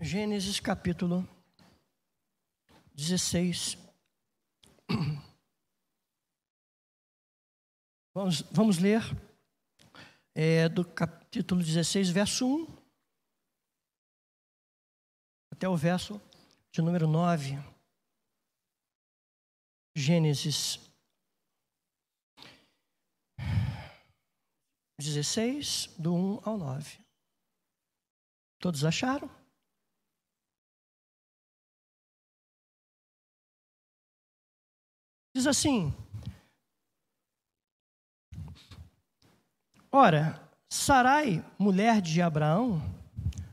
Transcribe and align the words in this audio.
Gênesis 0.00 0.60
capítulo 0.60 1.28
16. 2.94 3.76
Vamos, 8.14 8.42
vamos 8.50 8.78
ler 8.78 9.00
é, 10.34 10.68
do 10.68 10.84
capítulo 10.84 11.62
16, 11.62 12.10
verso 12.10 12.46
1 12.46 12.66
até 15.52 15.68
o 15.68 15.76
verso 15.76 16.20
de 16.72 16.80
número 16.80 17.06
9. 17.06 17.58
Gênesis 19.96 20.80
16, 24.98 25.94
do 25.98 26.12
1 26.14 26.40
ao 26.44 26.58
9. 26.58 26.98
Todos 28.58 28.84
acharam? 28.84 29.37
Diz 35.38 35.46
assim: 35.46 35.94
Ora, 39.92 40.42
Sarai, 40.68 41.44
mulher 41.56 42.00
de 42.00 42.20
Abraão, 42.20 42.82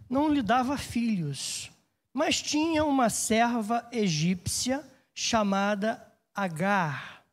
não 0.09 0.27
lhe 0.27 0.41
dava 0.41 0.79
filhos, 0.79 1.70
mas 2.12 2.41
tinha 2.41 2.84
uma 2.84 3.07
serva 3.12 3.88
egípcia 3.91 4.84
chamada 5.13 6.12
Agar. 6.34 7.23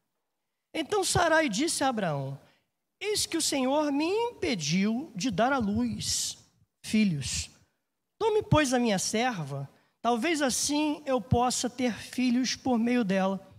Então 0.74 1.02
Sarai 1.02 1.48
disse 1.48 1.82
a 1.82 1.88
Abraão: 1.88 2.38
Eis 3.00 3.24
que 3.24 3.38
o 3.38 3.42
Senhor 3.42 3.90
me 3.90 4.04
impediu 4.04 5.10
de 5.16 5.30
dar 5.30 5.54
à 5.54 5.56
luz 5.56 6.36
filhos. 6.84 7.48
Tome, 8.18 8.42
pois, 8.42 8.74
a 8.74 8.78
minha 8.78 8.98
serva, 8.98 9.66
talvez 10.02 10.42
assim 10.42 11.02
eu 11.06 11.22
possa 11.22 11.70
ter 11.70 11.94
filhos 11.94 12.54
por 12.54 12.78
meio 12.78 13.02
dela. 13.02 13.50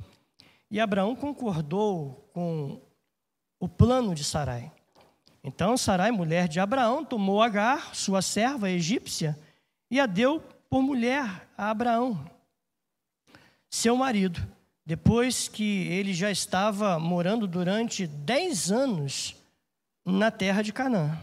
E 0.73 0.79
Abraão 0.79 1.15
concordou 1.15 2.27
com 2.33 2.81
o 3.59 3.69
plano 3.69 4.15
de 4.15 4.23
Sarai. 4.23 4.71
Então 5.43 5.77
Sarai, 5.77 6.09
mulher 6.09 6.47
de 6.47 6.59
Abraão, 6.59 7.05
tomou 7.05 7.43
Agar, 7.43 7.93
sua 7.93 8.23
serva 8.23 8.71
egípcia, 8.71 9.37
e 9.91 9.99
a 9.99 10.07
deu 10.07 10.41
por 10.71 10.81
mulher 10.81 11.47
a 11.55 11.69
Abraão, 11.69 12.25
seu 13.69 13.95
marido, 13.95 14.41
depois 14.83 15.47
que 15.47 15.87
ele 15.89 16.11
já 16.11 16.31
estava 16.31 16.97
morando 16.97 17.45
durante 17.45 18.07
dez 18.07 18.71
anos 18.71 19.35
na 20.03 20.31
terra 20.31 20.63
de 20.63 20.73
Canaã. 20.73 21.21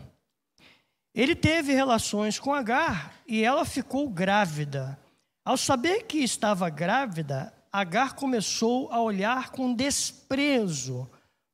Ele 1.13 1.35
teve 1.35 1.73
relações 1.73 2.39
com 2.39 2.55
Agar 2.55 3.17
e 3.27 3.43
ela 3.43 3.65
ficou 3.65 4.09
grávida. 4.09 4.97
Ao 5.45 5.57
saber 5.57 6.05
que 6.05 6.19
estava 6.19 6.71
grávida, 6.71 7.53
Agar 7.73 8.15
começou 8.15 8.91
a 8.93 9.01
olhar 9.01 9.51
com 9.51 9.73
desprezo 9.73 11.09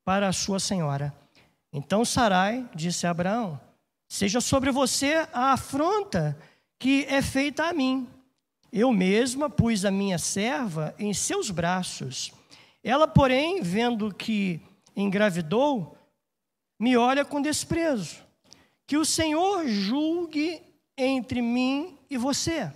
para 0.05 0.29
a 0.29 0.33
sua 0.33 0.59
senhora. 0.59 1.15
Então 1.73 2.05
Sarai 2.05 2.69
disse 2.75 3.07
a 3.07 3.11
Abraão: 3.11 3.61
Seja 4.09 4.41
sobre 4.41 4.71
você 4.71 5.27
a 5.33 5.53
afronta 5.53 6.39
que 6.79 7.05
é 7.09 7.21
feita 7.21 7.65
a 7.65 7.73
mim. 7.73 8.09
Eu 8.73 8.93
mesma 8.93 9.49
pus 9.51 9.85
a 9.85 9.91
minha 9.91 10.19
serva 10.19 10.95
em 10.99 11.13
seus 11.13 11.51
braços. 11.51 12.33
Ela, 12.83 13.09
porém, 13.09 13.63
vendo 13.63 14.15
que 14.15 14.61
engravidou, 14.95 15.97
me 16.79 16.97
olha 16.97 17.25
com 17.25 17.43
desprezo. 17.43 18.17
Que 18.87 18.97
o 18.97 19.05
Senhor 19.05 19.67
julgue 19.67 20.63
entre 20.97 21.43
mim 21.43 21.99
e 22.09 22.17
você. 22.17 22.71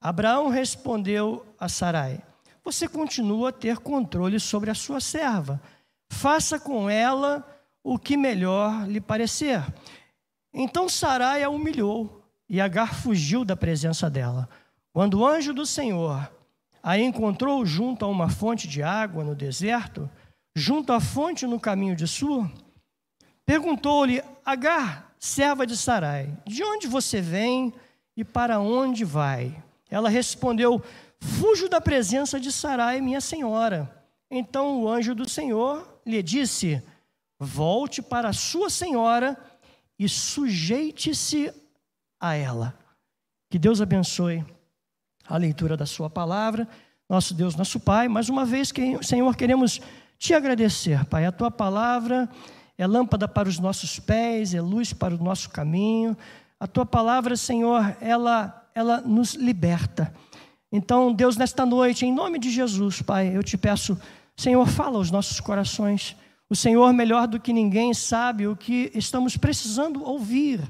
Abraão 0.00 0.48
respondeu 0.48 1.44
a 1.58 1.68
Sarai: 1.68 2.22
Você 2.66 2.88
continua 2.88 3.50
a 3.50 3.52
ter 3.52 3.78
controle 3.78 4.40
sobre 4.40 4.72
a 4.72 4.74
sua 4.74 5.00
serva. 5.00 5.62
Faça 6.10 6.58
com 6.58 6.90
ela 6.90 7.46
o 7.80 7.96
que 7.96 8.16
melhor 8.16 8.88
lhe 8.88 9.00
parecer. 9.00 9.64
Então 10.52 10.88
Sarai 10.88 11.44
a 11.44 11.48
humilhou 11.48 12.24
e 12.48 12.60
Agar 12.60 12.92
fugiu 12.92 13.44
da 13.44 13.54
presença 13.54 14.10
dela. 14.10 14.48
Quando 14.92 15.20
o 15.20 15.24
anjo 15.24 15.54
do 15.54 15.64
Senhor 15.64 16.28
a 16.82 16.98
encontrou 16.98 17.64
junto 17.64 18.04
a 18.04 18.08
uma 18.08 18.28
fonte 18.28 18.66
de 18.66 18.82
água 18.82 19.22
no 19.22 19.36
deserto, 19.36 20.10
junto 20.52 20.92
à 20.92 20.98
fonte 20.98 21.46
no 21.46 21.60
caminho 21.60 21.94
de 21.94 22.08
Sur, 22.08 22.50
perguntou-lhe: 23.44 24.24
Agar, 24.44 25.14
serva 25.20 25.64
de 25.64 25.76
Sarai, 25.76 26.36
de 26.44 26.64
onde 26.64 26.88
você 26.88 27.20
vem 27.20 27.72
e 28.16 28.24
para 28.24 28.58
onde 28.58 29.04
vai? 29.04 29.62
Ela 29.88 30.08
respondeu: 30.08 30.82
Fujo 31.20 31.68
da 31.68 31.80
presença 31.80 32.38
de 32.38 32.50
Sarai, 32.52 33.00
minha 33.00 33.20
senhora. 33.20 34.04
Então 34.30 34.82
o 34.82 34.88
anjo 34.88 35.14
do 35.14 35.28
Senhor 35.28 36.00
lhe 36.04 36.22
disse: 36.22 36.82
Volte 37.38 38.00
para 38.02 38.32
sua 38.32 38.70
senhora 38.70 39.36
e 39.98 40.08
sujeite-se 40.08 41.52
a 42.20 42.34
ela. 42.34 42.78
Que 43.50 43.58
Deus 43.58 43.80
abençoe 43.80 44.44
a 45.28 45.36
leitura 45.36 45.76
da 45.76 45.86
Sua 45.86 46.10
palavra. 46.10 46.68
Nosso 47.08 47.34
Deus, 47.34 47.54
nosso 47.54 47.78
Pai, 47.78 48.08
mais 48.08 48.28
uma 48.28 48.44
vez, 48.44 48.72
Senhor, 49.02 49.36
queremos 49.36 49.80
te 50.18 50.34
agradecer, 50.34 51.04
Pai. 51.04 51.24
A 51.24 51.32
Tua 51.32 51.50
palavra 51.50 52.28
é 52.76 52.86
lâmpada 52.86 53.28
para 53.28 53.48
os 53.48 53.58
nossos 53.58 53.98
pés, 53.98 54.54
é 54.54 54.60
luz 54.60 54.92
para 54.92 55.14
o 55.14 55.22
nosso 55.22 55.50
caminho. 55.50 56.16
A 56.58 56.66
Tua 56.66 56.84
palavra, 56.84 57.36
Senhor, 57.36 57.96
ela, 58.00 58.68
ela 58.74 59.00
nos 59.00 59.34
liberta. 59.34 60.12
Então, 60.70 61.12
Deus, 61.12 61.36
nesta 61.36 61.64
noite, 61.64 62.04
em 62.04 62.12
nome 62.12 62.38
de 62.38 62.50
Jesus, 62.50 63.00
Pai, 63.00 63.36
eu 63.36 63.42
te 63.42 63.56
peço, 63.56 63.98
Senhor, 64.36 64.66
fala 64.66 64.96
aos 64.96 65.10
nossos 65.10 65.40
corações. 65.40 66.16
O 66.50 66.56
Senhor, 66.56 66.92
melhor 66.92 67.26
do 67.26 67.40
que 67.40 67.52
ninguém, 67.52 67.94
sabe 67.94 68.46
o 68.46 68.56
que 68.56 68.90
estamos 68.94 69.36
precisando 69.36 70.04
ouvir. 70.04 70.60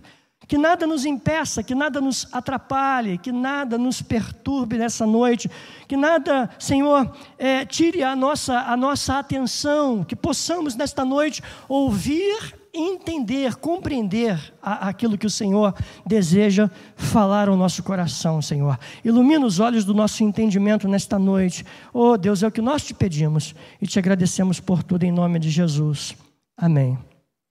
Que 0.48 0.56
nada 0.56 0.86
nos 0.86 1.04
impeça, 1.04 1.62
que 1.62 1.74
nada 1.74 2.00
nos 2.00 2.28
atrapalhe, 2.32 3.18
que 3.18 3.32
nada 3.32 3.76
nos 3.76 4.00
perturbe 4.00 4.78
nessa 4.78 5.04
noite, 5.04 5.50
que 5.88 5.96
nada, 5.96 6.48
Senhor, 6.58 7.10
é, 7.36 7.64
tire 7.64 8.02
a 8.04 8.14
nossa, 8.14 8.60
a 8.60 8.76
nossa 8.76 9.18
atenção, 9.18 10.04
que 10.04 10.14
possamos 10.14 10.76
nesta 10.76 11.04
noite 11.04 11.42
ouvir, 11.68 12.54
entender, 12.72 13.56
compreender 13.56 14.38
a, 14.62 14.88
aquilo 14.88 15.18
que 15.18 15.26
o 15.26 15.30
Senhor 15.30 15.74
deseja 16.06 16.70
falar 16.94 17.48
ao 17.48 17.56
nosso 17.56 17.82
coração, 17.82 18.40
Senhor. 18.40 18.78
Ilumina 19.04 19.44
os 19.44 19.58
olhos 19.58 19.84
do 19.84 19.94
nosso 19.94 20.22
entendimento 20.22 20.86
nesta 20.86 21.18
noite. 21.18 21.64
Oh 21.92 22.16
Deus, 22.16 22.44
é 22.44 22.46
o 22.46 22.52
que 22.52 22.62
nós 22.62 22.84
te 22.84 22.94
pedimos 22.94 23.52
e 23.82 23.86
te 23.86 23.98
agradecemos 23.98 24.60
por 24.60 24.84
tudo 24.84 25.02
em 25.02 25.10
nome 25.10 25.40
de 25.40 25.50
Jesus. 25.50 26.14
Amém. 26.56 26.96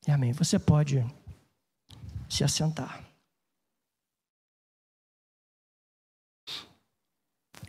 E 0.07 0.11
amém. 0.11 0.31
Você 0.31 0.57
pode 0.57 1.03
se 2.29 2.43
assentar. 2.43 3.03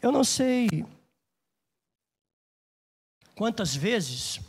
Eu 0.02 0.12
não 0.12 0.22
sei 0.22 0.68
quantas 3.34 3.74
vezes 3.74 4.40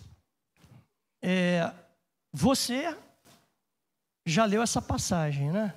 é, 1.21 1.73
você 2.31 2.95
já 4.25 4.45
leu 4.45 4.61
essa 4.61 4.81
passagem, 4.81 5.51
né? 5.51 5.73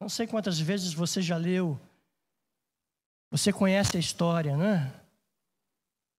Não 0.00 0.08
sei 0.08 0.26
quantas 0.26 0.58
vezes 0.58 0.92
você 0.92 1.20
já 1.20 1.36
leu, 1.36 1.78
você 3.30 3.52
conhece 3.52 3.96
a 3.96 4.00
história, 4.00 4.56
né? 4.56 4.92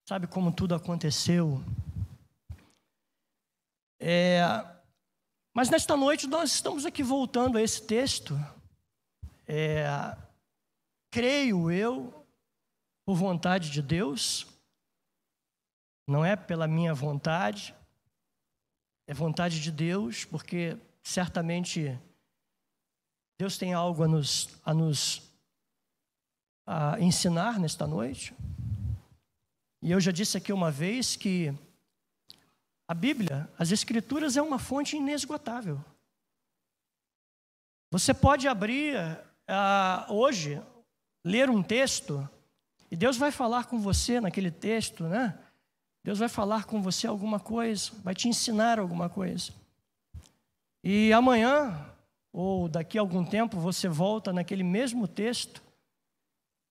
Sabe 0.08 0.28
como 0.28 0.52
tudo 0.52 0.76
aconteceu. 0.76 1.64
É, 4.00 4.42
mas 5.60 5.70
nesta 5.70 5.98
noite 5.98 6.26
nós 6.26 6.54
estamos 6.54 6.86
aqui 6.86 7.04
voltando 7.04 7.58
a 7.58 7.62
esse 7.62 7.86
texto. 7.86 8.34
É, 9.46 9.86
creio 11.12 11.70
eu, 11.70 12.26
por 13.06 13.18
vontade 13.18 13.70
de 13.70 13.82
Deus, 13.82 14.48
não 16.08 16.24
é 16.24 16.38
pela 16.38 16.66
minha 16.66 16.94
vontade, 16.94 17.76
é 19.06 19.14
vontade 19.14 19.60
de 19.60 19.70
Deus, 19.70 20.24
porque 20.24 20.78
certamente 21.04 22.00
Deus 23.38 23.58
tem 23.58 23.74
algo 23.74 24.02
a 24.02 24.08
nos, 24.08 24.48
a 24.64 24.74
nos 24.74 25.30
a 26.66 26.98
ensinar 27.02 27.60
nesta 27.60 27.86
noite. 27.86 28.34
E 29.82 29.92
eu 29.92 30.00
já 30.00 30.14
disse 30.14 30.38
aqui 30.38 30.54
uma 30.54 30.72
vez 30.72 31.18
que 31.18 31.54
a 32.90 32.94
Bíblia, 32.96 33.48
as 33.56 33.72
Escrituras, 33.72 34.36
é 34.36 34.42
uma 34.42 34.58
fonte 34.58 34.98
inesgotável. 34.98 35.80
Você 37.92 38.16
pode 38.16 38.48
abrir 38.48 38.96
uh, 38.98 40.12
hoje, 40.12 40.60
ler 41.24 41.52
um 41.52 41.62
texto, 41.62 42.28
e 42.90 42.96
Deus 42.96 43.16
vai 43.16 43.32
falar 43.32 43.66
com 43.66 43.80
você 43.80 44.20
naquele 44.20 44.50
texto, 44.50 45.04
né? 45.04 45.38
Deus 46.04 46.18
vai 46.18 46.28
falar 46.28 46.66
com 46.66 46.82
você 46.82 47.06
alguma 47.06 47.40
coisa, 47.40 47.92
vai 48.04 48.16
te 48.16 48.28
ensinar 48.28 48.80
alguma 48.80 49.08
coisa. 49.08 49.54
E 50.84 51.14
amanhã, 51.14 51.94
ou 52.34 52.68
daqui 52.68 52.98
a 52.98 53.02
algum 53.02 53.24
tempo 53.24 53.60
você 53.60 53.88
volta 53.88 54.34
naquele 54.34 54.64
mesmo 54.64 55.08
texto, 55.08 55.62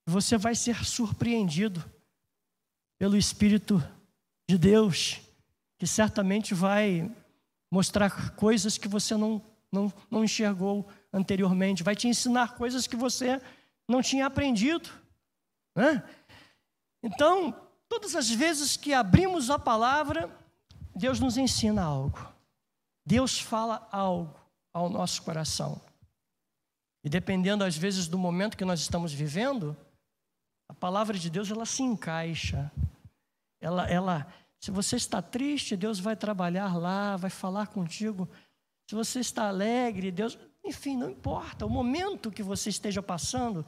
você 0.05 0.37
vai 0.37 0.57
ser 0.57 0.85
surpreendido 0.85 1.85
pelo 2.99 3.17
Espírito 3.17 3.81
de 4.49 4.59
Deus, 4.59 5.28
que 5.79 5.87
certamente 5.87 6.55
vai 6.55 7.11
mostrar 7.71 8.35
coisas 8.35 8.77
que 8.77 8.89
você 8.89 9.17
não, 9.17 9.41
não, 9.71 9.93
não 10.11 10.25
enxergou 10.25 10.89
anteriormente, 11.13 11.83
vai 11.83 11.95
te 11.95 12.09
ensinar 12.09 12.57
coisas 12.57 12.87
que 12.87 12.97
você 12.97 13.41
não 13.89 14.03
tinha 14.03 14.27
aprendido. 14.27 14.91
Né? 15.75 16.03
Então, 17.03 17.55
todas 17.89 18.15
as 18.17 18.29
vezes 18.29 18.77
que 18.77 18.93
abrimos 18.93 19.51
a 19.51 19.59
palavra, 19.59 20.31
Deus 20.95 21.21
nos 21.21 21.37
ensina 21.37 21.83
algo. 21.83 22.19
Deus 23.07 23.41
fala 23.41 23.89
algo 23.91 24.39
ao 24.73 24.91
nosso 24.91 25.23
coração. 25.23 25.81
E 27.05 27.09
dependendo, 27.09 27.65
às 27.65 27.77
vezes, 27.77 28.09
do 28.09 28.19
momento 28.19 28.57
que 28.57 28.65
nós 28.65 28.81
estamos 28.81 29.13
vivendo, 29.13 29.77
a 30.69 30.75
palavra 30.75 31.19
de 31.19 31.31
Deus 31.31 31.51
ela 31.51 31.65
se 31.65 31.83
encaixa. 31.83 32.71
Ela, 33.61 33.89
ela, 33.89 34.27
se 34.61 34.71
você 34.71 34.97
está 34.97 35.23
triste, 35.23 35.77
Deus 35.77 36.01
vai 36.01 36.17
trabalhar 36.17 36.77
lá, 36.77 37.17
vai 37.17 37.31
falar 37.31 37.69
contigo. 37.69 38.29
Se 38.89 38.95
você 38.95 39.21
está 39.21 39.49
alegre, 39.49 40.11
Deus, 40.11 40.39
enfim, 40.65 40.97
não 40.97 41.11
importa. 41.11 41.65
O 41.65 41.71
momento 41.71 42.31
que 42.31 42.43
você 42.43 42.69
esteja 42.69 43.03
passando, 43.03 43.65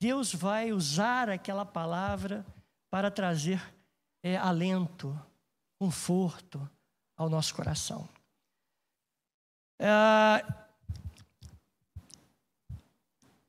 Deus 0.00 0.34
vai 0.34 0.72
usar 0.72 1.28
aquela 1.30 1.64
palavra 1.64 2.44
para 2.90 3.10
trazer 3.10 3.62
é, 4.22 4.36
alento, 4.36 5.18
conforto 5.78 6.68
ao 7.16 7.28
nosso 7.28 7.54
coração. 7.54 8.08
É, 9.78 10.44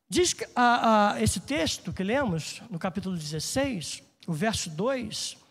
diz 0.07 0.33
que 0.33 0.45
a, 0.55 1.13
a, 1.13 1.21
esse 1.21 1.39
texto 1.39 1.91
que 1.91 2.03
lemos, 2.03 2.61
no 2.69 2.77
capítulo 2.77 3.17
16, 3.17 4.03
o 4.27 4.33
verso 4.33 4.69
2. 4.69 5.42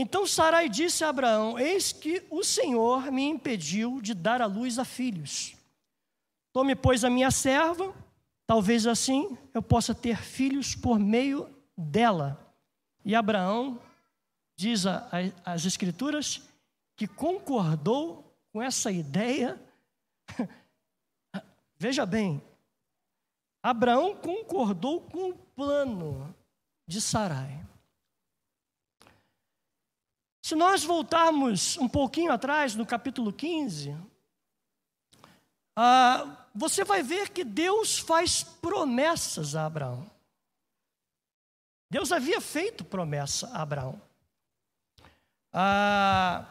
Então 0.00 0.26
Sarai 0.26 0.68
disse 0.68 1.02
a 1.02 1.08
Abraão: 1.08 1.58
Eis 1.58 1.92
que 1.92 2.22
o 2.30 2.44
Senhor 2.44 3.10
me 3.10 3.24
impediu 3.24 4.00
de 4.00 4.14
dar 4.14 4.40
à 4.40 4.46
luz 4.46 4.78
a 4.78 4.84
filhos. 4.84 5.56
Tome, 6.52 6.74
pois, 6.74 7.04
a 7.04 7.10
minha 7.10 7.30
serva 7.30 7.94
Talvez 8.48 8.86
assim 8.86 9.36
eu 9.52 9.62
possa 9.62 9.94
ter 9.94 10.16
filhos 10.22 10.74
por 10.74 10.98
meio 10.98 11.54
dela. 11.76 12.50
E 13.04 13.14
Abraão, 13.14 13.78
diz 14.56 14.86
a, 14.86 15.06
a, 15.44 15.52
as 15.52 15.66
Escrituras, 15.66 16.40
que 16.96 17.06
concordou 17.06 18.34
com 18.50 18.62
essa 18.62 18.90
ideia. 18.90 19.60
Veja 21.76 22.06
bem, 22.06 22.42
Abraão 23.62 24.16
concordou 24.16 25.02
com 25.02 25.28
o 25.28 25.34
plano 25.54 26.34
de 26.86 27.02
Sarai. 27.02 27.62
Se 30.48 30.54
nós 30.54 30.82
voltarmos 30.82 31.76
um 31.76 31.86
pouquinho 31.86 32.32
atrás, 32.32 32.74
no 32.74 32.86
capítulo 32.86 33.30
15, 33.30 33.94
ah, 35.76 36.46
você 36.54 36.84
vai 36.84 37.02
ver 37.02 37.28
que 37.28 37.44
Deus 37.44 37.98
faz 37.98 38.44
promessas 38.44 39.54
a 39.54 39.66
Abraão. 39.66 40.10
Deus 41.90 42.10
havia 42.12 42.40
feito 42.40 42.82
promessa 42.82 43.48
a 43.48 43.60
Abraão. 43.60 44.00
Ah, 45.52 46.46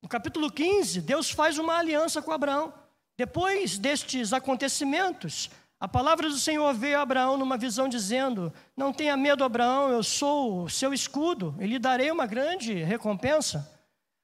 no 0.00 0.08
capítulo 0.08 0.50
15, 0.50 1.02
Deus 1.02 1.30
faz 1.30 1.58
uma 1.58 1.76
aliança 1.76 2.22
com 2.22 2.32
Abraão. 2.32 2.72
Depois 3.14 3.76
destes 3.76 4.32
acontecimentos, 4.32 5.50
a 5.80 5.88
palavra 5.88 6.28
do 6.28 6.36
Senhor 6.36 6.72
veio 6.74 6.98
a 6.98 7.02
Abraão 7.02 7.38
numa 7.38 7.56
visão 7.56 7.88
dizendo: 7.88 8.52
Não 8.76 8.92
tenha 8.92 9.16
medo, 9.16 9.42
Abraão, 9.42 9.88
eu 9.88 10.02
sou 10.02 10.64
o 10.64 10.70
seu 10.70 10.92
escudo, 10.92 11.56
e 11.58 11.66
lhe 11.66 11.78
darei 11.78 12.10
uma 12.10 12.26
grande 12.26 12.74
recompensa. 12.74 13.68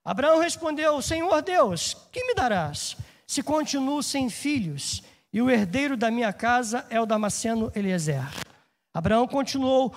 Abraão 0.04 0.38
respondeu: 0.38 1.00
Senhor 1.00 1.42
Deus, 1.42 1.96
que 2.12 2.22
me 2.24 2.34
darás? 2.34 2.96
se 3.26 3.42
continuo 3.42 4.02
sem 4.02 4.30
filhos, 4.30 5.02
e 5.32 5.42
o 5.42 5.50
herdeiro 5.50 5.96
da 5.96 6.10
minha 6.10 6.32
casa 6.32 6.86
é 6.88 7.00
o 7.00 7.06
Damasceno 7.06 7.72
Eliezer. 7.74 8.24
Abraão 8.94 9.26
continuou: 9.26 9.92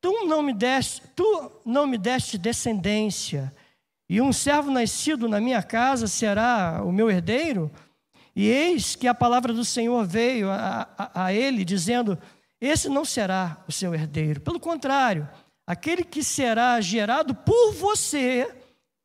Tu 0.00 0.26
não 0.26 0.42
me 0.42 0.52
deste, 0.52 1.02
tu 1.14 1.52
não 1.64 1.86
me 1.86 1.96
deste 1.96 2.36
descendência, 2.36 3.52
e 4.08 4.20
um 4.20 4.32
servo 4.32 4.70
nascido 4.70 5.28
na 5.28 5.40
minha 5.40 5.62
casa 5.62 6.06
será 6.06 6.82
o 6.84 6.90
meu 6.90 7.10
herdeiro? 7.10 7.70
E 8.34 8.48
eis 8.48 8.96
que 8.96 9.06
a 9.06 9.14
palavra 9.14 9.52
do 9.52 9.64
Senhor 9.64 10.06
veio 10.06 10.50
a, 10.50 10.88
a, 10.96 11.24
a 11.24 11.32
ele, 11.32 11.64
dizendo: 11.64 12.18
Esse 12.60 12.88
não 12.88 13.04
será 13.04 13.62
o 13.68 13.72
seu 13.72 13.94
herdeiro. 13.94 14.40
Pelo 14.40 14.58
contrário, 14.58 15.28
aquele 15.66 16.02
que 16.02 16.22
será 16.22 16.80
gerado 16.80 17.34
por 17.34 17.72
você, 17.72 18.50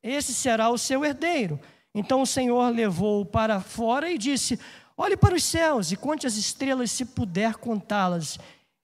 esse 0.02 0.32
será 0.32 0.70
o 0.70 0.78
seu 0.78 1.04
herdeiro. 1.04 1.60
Então 1.94 2.22
o 2.22 2.26
Senhor 2.26 2.68
levou-o 2.74 3.26
para 3.26 3.60
fora 3.60 4.10
e 4.10 4.16
disse: 4.16 4.58
Olhe 4.96 5.16
para 5.16 5.34
os 5.34 5.44
céus 5.44 5.92
e 5.92 5.96
conte 5.96 6.26
as 6.26 6.36
estrelas, 6.36 6.90
se 6.90 7.04
puder 7.04 7.56
contá-las. 7.56 8.38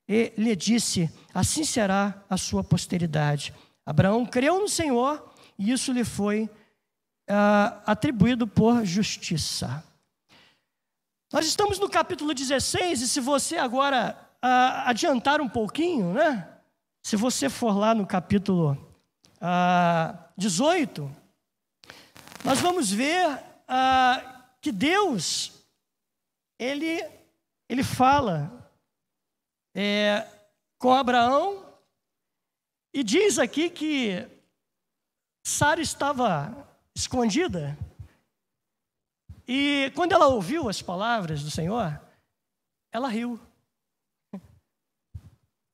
E 0.09 0.33
lhe 0.37 0.55
disse: 0.55 1.11
Assim 1.33 1.65
será 1.65 2.23
a 2.29 2.37
sua 2.37 2.63
posteridade. 2.63 3.53
Abraão 3.87 4.25
creu 4.25 4.61
no 4.61 4.69
Senhor 4.69 5.33
e 5.59 5.73
isso 5.73 5.93
lhe 5.93 6.05
foi 6.05 6.45
uh, 7.31 7.81
atribuído 7.87 8.47
por 8.47 8.85
justiça. 8.85 9.83
Nós 11.35 11.47
estamos 11.47 11.81
no 11.81 11.91
capítulo 11.91 12.33
16, 12.33 13.03
e 13.03 13.09
se 13.09 13.19
você 13.19 13.57
agora 13.57 14.17
uh, 14.37 14.87
adiantar 14.87 15.41
um 15.41 15.49
pouquinho, 15.49 16.13
né? 16.13 16.49
Se 17.03 17.17
você 17.17 17.51
for 17.51 17.77
lá 17.77 17.93
no 17.93 18.07
capítulo 18.07 18.75
uh, 18.75 18.79
ah, 19.41 20.29
18, 20.39 21.11
nós 22.45 22.61
vamos 22.61 22.89
ver 22.93 23.43
ah, 23.67 24.45
que 24.61 24.71
Deus, 24.71 25.53
ele, 26.57 27.05
ele 27.69 27.83
fala 27.83 28.71
é, 29.75 30.25
com 30.79 30.93
Abraão 30.93 31.67
e 32.95 33.03
diz 33.03 33.41
aqui 33.41 33.71
que 33.71 34.25
Sara 35.45 35.81
estava 35.81 36.65
escondida. 36.95 37.77
E 39.47 39.93
quando 39.95 40.13
ela 40.13 40.29
ouviu 40.29 40.69
as 40.69 40.81
palavras 40.81 41.43
do 41.43 41.51
Senhor, 41.51 42.01
ela 42.91 43.09
riu. 43.09 43.39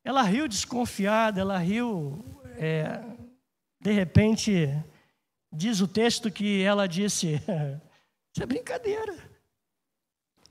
Ela 0.02 0.22
riu 0.22 0.48
desconfiada, 0.48 1.40
ela 1.40 1.58
riu, 1.58 2.24
é, 2.56 3.00
de 3.80 3.92
repente, 3.92 4.68
Diz 5.52 5.80
o 5.80 5.88
texto 5.88 6.30
que 6.30 6.62
ela 6.62 6.86
disse: 6.86 7.34
Isso 8.32 8.42
é 8.42 8.46
brincadeira. 8.46 9.30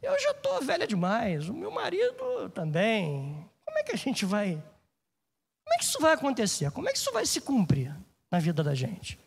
Eu 0.02 0.18
já 0.20 0.32
estou 0.32 0.62
velha 0.62 0.88
demais, 0.88 1.50
o 1.50 1.54
meu 1.54 1.72
marido 1.72 2.50
também. 2.54 3.50
Como 3.66 3.78
é 3.80 3.84
que 3.84 3.94
a 3.94 3.98
gente 3.98 4.26
vai. 4.26 4.54
Como 4.54 5.74
é 5.74 5.78
que 5.78 5.84
isso 5.84 6.00
vai 6.00 6.14
acontecer? 6.14 6.72
Como 6.72 6.90
é 6.90 6.92
que 6.92 6.98
isso 6.98 7.12
vai 7.14 7.26
se 7.26 7.40
cumprir 7.42 7.96
na 8.30 8.40
vida 8.40 8.64
da 8.64 8.74
gente? 8.74 9.20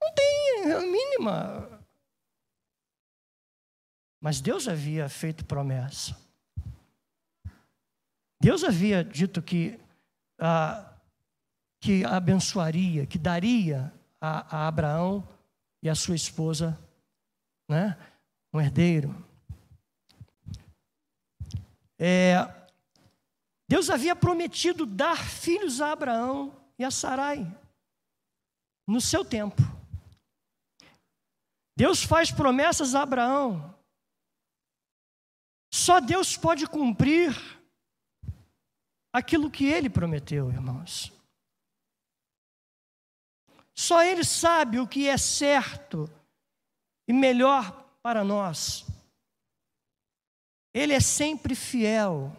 Não 0.00 0.12
tem 0.12 0.72
a 0.72 0.80
mínima. 0.80 1.81
Mas 4.22 4.40
Deus 4.40 4.68
havia 4.68 5.08
feito 5.08 5.44
promessa. 5.44 6.16
Deus 8.40 8.62
havia 8.62 9.02
dito 9.02 9.42
que, 9.42 9.80
ah, 10.38 10.94
que 11.80 12.04
abençoaria, 12.04 13.04
que 13.04 13.18
daria 13.18 13.92
a, 14.20 14.58
a 14.58 14.68
Abraão 14.68 15.26
e 15.82 15.90
a 15.90 15.94
sua 15.96 16.14
esposa, 16.14 16.78
né? 17.68 17.98
um 18.54 18.60
herdeiro. 18.60 19.12
É, 21.98 22.48
Deus 23.68 23.90
havia 23.90 24.14
prometido 24.14 24.86
dar 24.86 25.16
filhos 25.16 25.80
a 25.80 25.90
Abraão 25.90 26.54
e 26.78 26.84
a 26.84 26.92
Sarai 26.92 27.44
no 28.86 29.00
seu 29.00 29.24
tempo. 29.24 29.62
Deus 31.76 32.04
faz 32.04 32.30
promessas 32.30 32.94
a 32.94 33.02
Abraão. 33.02 33.72
Só 35.72 36.00
Deus 36.00 36.36
pode 36.36 36.66
cumprir 36.66 37.34
aquilo 39.10 39.50
que 39.50 39.64
ele 39.64 39.88
prometeu, 39.88 40.50
irmãos. 40.50 41.10
Só 43.74 44.02
Ele 44.02 44.22
sabe 44.22 44.78
o 44.78 44.86
que 44.86 45.08
é 45.08 45.16
certo 45.16 46.10
e 47.08 47.12
melhor 47.12 47.72
para 48.02 48.22
nós. 48.22 48.84
Ele 50.74 50.92
é 50.92 51.00
sempre 51.00 51.54
fiel. 51.54 52.36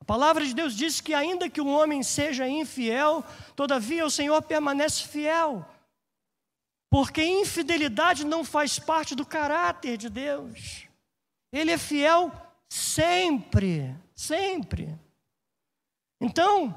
A 0.00 0.04
palavra 0.04 0.44
de 0.44 0.52
Deus 0.52 0.74
diz 0.74 1.00
que, 1.00 1.14
ainda 1.14 1.48
que 1.48 1.60
um 1.60 1.72
homem 1.72 2.02
seja 2.02 2.48
infiel, 2.48 3.24
todavia 3.54 4.04
o 4.04 4.10
Senhor 4.10 4.42
permanece 4.42 5.06
fiel. 5.06 5.64
Porque 6.90 7.24
infidelidade 7.24 8.26
não 8.26 8.44
faz 8.44 8.80
parte 8.80 9.14
do 9.14 9.24
caráter 9.24 9.96
de 9.96 10.10
Deus. 10.10 10.88
Ele 11.52 11.70
é 11.70 11.78
fiel 11.78 12.32
sempre, 12.68 13.94
sempre. 14.14 14.98
Então, 16.20 16.74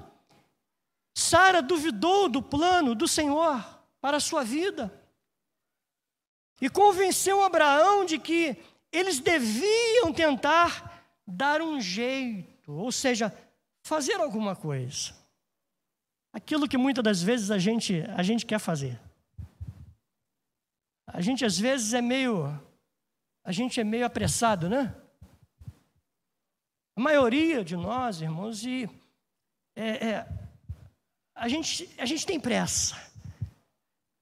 Sara 1.16 1.62
duvidou 1.62 2.28
do 2.28 2.42
plano 2.42 2.94
do 2.94 3.08
Senhor 3.08 3.64
para 4.02 4.18
a 4.18 4.20
sua 4.20 4.44
vida 4.44 4.94
e 6.60 6.70
convenceu 6.70 7.44
Abraão 7.44 8.06
de 8.06 8.20
que 8.20 8.58
eles 8.92 9.20
deviam 9.20 10.12
tentar 10.14 11.04
dar 11.26 11.62
um 11.62 11.80
jeito, 11.80 12.72
ou 12.72 12.92
seja, 12.92 13.34
fazer 13.82 14.16
alguma 14.16 14.56
coisa. 14.56 15.16
Aquilo 16.34 16.68
que 16.68 16.78
muitas 16.78 17.04
das 17.04 17.22
vezes 17.22 17.50
a 17.50 17.58
gente, 17.58 18.04
a 18.16 18.22
gente 18.22 18.46
quer 18.46 18.60
fazer. 18.60 19.00
A 21.08 21.22
gente 21.22 21.46
às 21.46 21.58
vezes 21.58 21.94
é 21.94 22.02
meio 22.02 22.60
a 23.46 23.52
gente 23.52 23.80
é 23.80 23.84
meio 23.84 24.08
apressado, 24.08 24.68
né? 24.68 24.94
A 26.98 27.00
maioria 27.00 27.64
de 27.64 27.78
nós, 27.78 28.20
irmãos, 28.20 28.66
e 28.66 28.90
é, 29.76 30.08
é, 30.08 30.28
a, 31.36 31.48
gente, 31.48 31.88
a 32.00 32.06
gente 32.06 32.26
tem 32.26 32.40
pressa. 32.40 32.96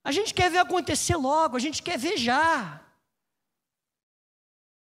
A 0.03 0.12
gente 0.12 0.34
quer 0.34 0.51
ver 0.51 0.58
acontecer 0.58 1.15
logo, 1.15 1.56
a 1.56 1.60
gente 1.60 1.82
quer 1.82 1.98
ver 1.98 2.18
já. 2.18 2.82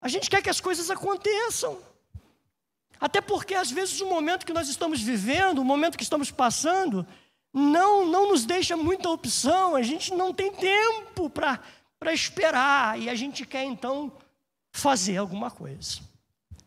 A 0.00 0.08
gente 0.08 0.28
quer 0.28 0.42
que 0.42 0.50
as 0.50 0.60
coisas 0.60 0.90
aconteçam. 0.90 1.80
Até 2.98 3.20
porque, 3.20 3.54
às 3.54 3.70
vezes, 3.70 4.00
o 4.00 4.08
momento 4.08 4.44
que 4.44 4.52
nós 4.52 4.68
estamos 4.68 5.00
vivendo, 5.00 5.60
o 5.60 5.64
momento 5.64 5.96
que 5.96 6.02
estamos 6.02 6.32
passando, 6.32 7.06
não, 7.52 8.04
não 8.06 8.30
nos 8.30 8.44
deixa 8.44 8.76
muita 8.76 9.08
opção, 9.08 9.76
a 9.76 9.82
gente 9.82 10.12
não 10.14 10.34
tem 10.34 10.52
tempo 10.52 11.30
para 11.30 11.62
esperar, 12.12 12.98
e 13.00 13.08
a 13.08 13.14
gente 13.14 13.44
quer, 13.46 13.64
então, 13.64 14.12
fazer 14.72 15.16
alguma 15.16 15.50
coisa. 15.50 16.00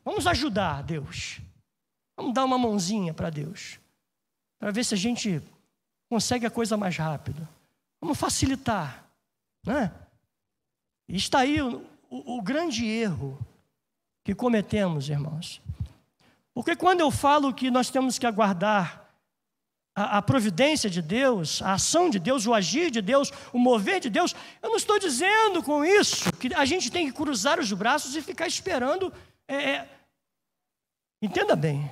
Vamos 0.03 0.25
ajudar 0.25 0.83
Deus. 0.83 1.39
Vamos 2.17 2.33
dar 2.33 2.43
uma 2.45 2.57
mãozinha 2.57 3.13
para 3.13 3.29
Deus, 3.29 3.79
para 4.59 4.71
ver 4.71 4.83
se 4.83 4.93
a 4.93 4.98
gente 4.98 5.41
consegue 6.09 6.45
a 6.45 6.51
coisa 6.51 6.75
mais 6.75 6.98
rápido. 6.98 7.48
Vamos 8.01 8.17
facilitar, 8.17 9.05
né? 9.65 9.93
E 11.07 11.15
está 11.15 11.39
aí 11.39 11.62
o, 11.62 11.86
o, 12.09 12.38
o 12.38 12.41
grande 12.41 12.86
erro 12.86 13.39
que 14.24 14.36
cometemos, 14.36 15.09
irmãos. 15.09 15.62
Porque 16.53 16.75
quando 16.75 17.00
eu 17.00 17.09
falo 17.09 17.53
que 17.53 17.71
nós 17.71 17.89
temos 17.89 18.19
que 18.19 18.25
aguardar 18.25 19.09
a, 20.00 20.18
a, 20.18 20.22
providência 20.22 20.89
de 20.89 21.01
Deus, 21.01 21.62
a 21.62 21.74
ação 21.74 22.10
de 22.10 22.20
Deus, 22.20 22.48
o 22.48 22.53
agir 22.53 22.89
de 22.89 23.01
Deus, 23.01 23.32
o 23.51 23.60
mover 23.60 24.00
de 24.00 24.10
Deus, 24.10 24.34
eu 24.62 24.70
não 24.70 24.77
estou 24.77 24.98
dizendo 24.98 25.62
com 25.62 25.84
isso 25.84 26.32
que 26.34 26.53
a 26.53 26.63
gente 26.63 26.89
tem 26.89 27.08
que 27.08 27.12
cruzar 27.12 27.60
os 27.60 27.72
braços 27.74 28.15
e 28.15 28.22
ficar 28.22 28.48
esperando. 28.48 29.13
É, 29.48 29.56
é... 29.56 29.89
Entenda 31.22 31.56
bem. 31.56 31.91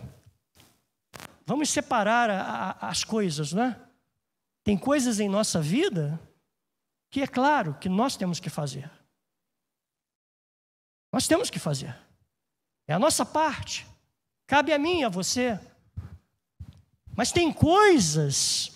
Vamos 1.46 1.70
separar 1.70 2.30
a, 2.30 2.42
a, 2.42 2.90
as 2.90 3.04
coisas, 3.04 3.52
né? 3.52 3.78
Tem 4.64 4.78
coisas 4.78 5.20
em 5.20 5.28
nossa 5.28 5.62
vida 5.62 6.20
que 7.10 7.22
é 7.22 7.28
claro 7.28 7.74
que 7.76 7.90
nós 7.90 8.16
temos 8.16 8.40
que 8.40 8.50
fazer. 8.50 8.90
Nós 11.12 11.28
temos 11.28 11.50
que 11.50 11.60
fazer. 11.60 11.98
É 12.88 12.94
a 12.94 13.00
nossa 13.00 13.26
parte. 13.26 13.86
Cabe 14.46 14.72
a 14.72 14.80
mim, 14.80 15.04
a 15.04 15.10
você. 15.10 15.60
Mas 17.18 17.32
tem 17.32 17.52
coisas, 17.52 18.72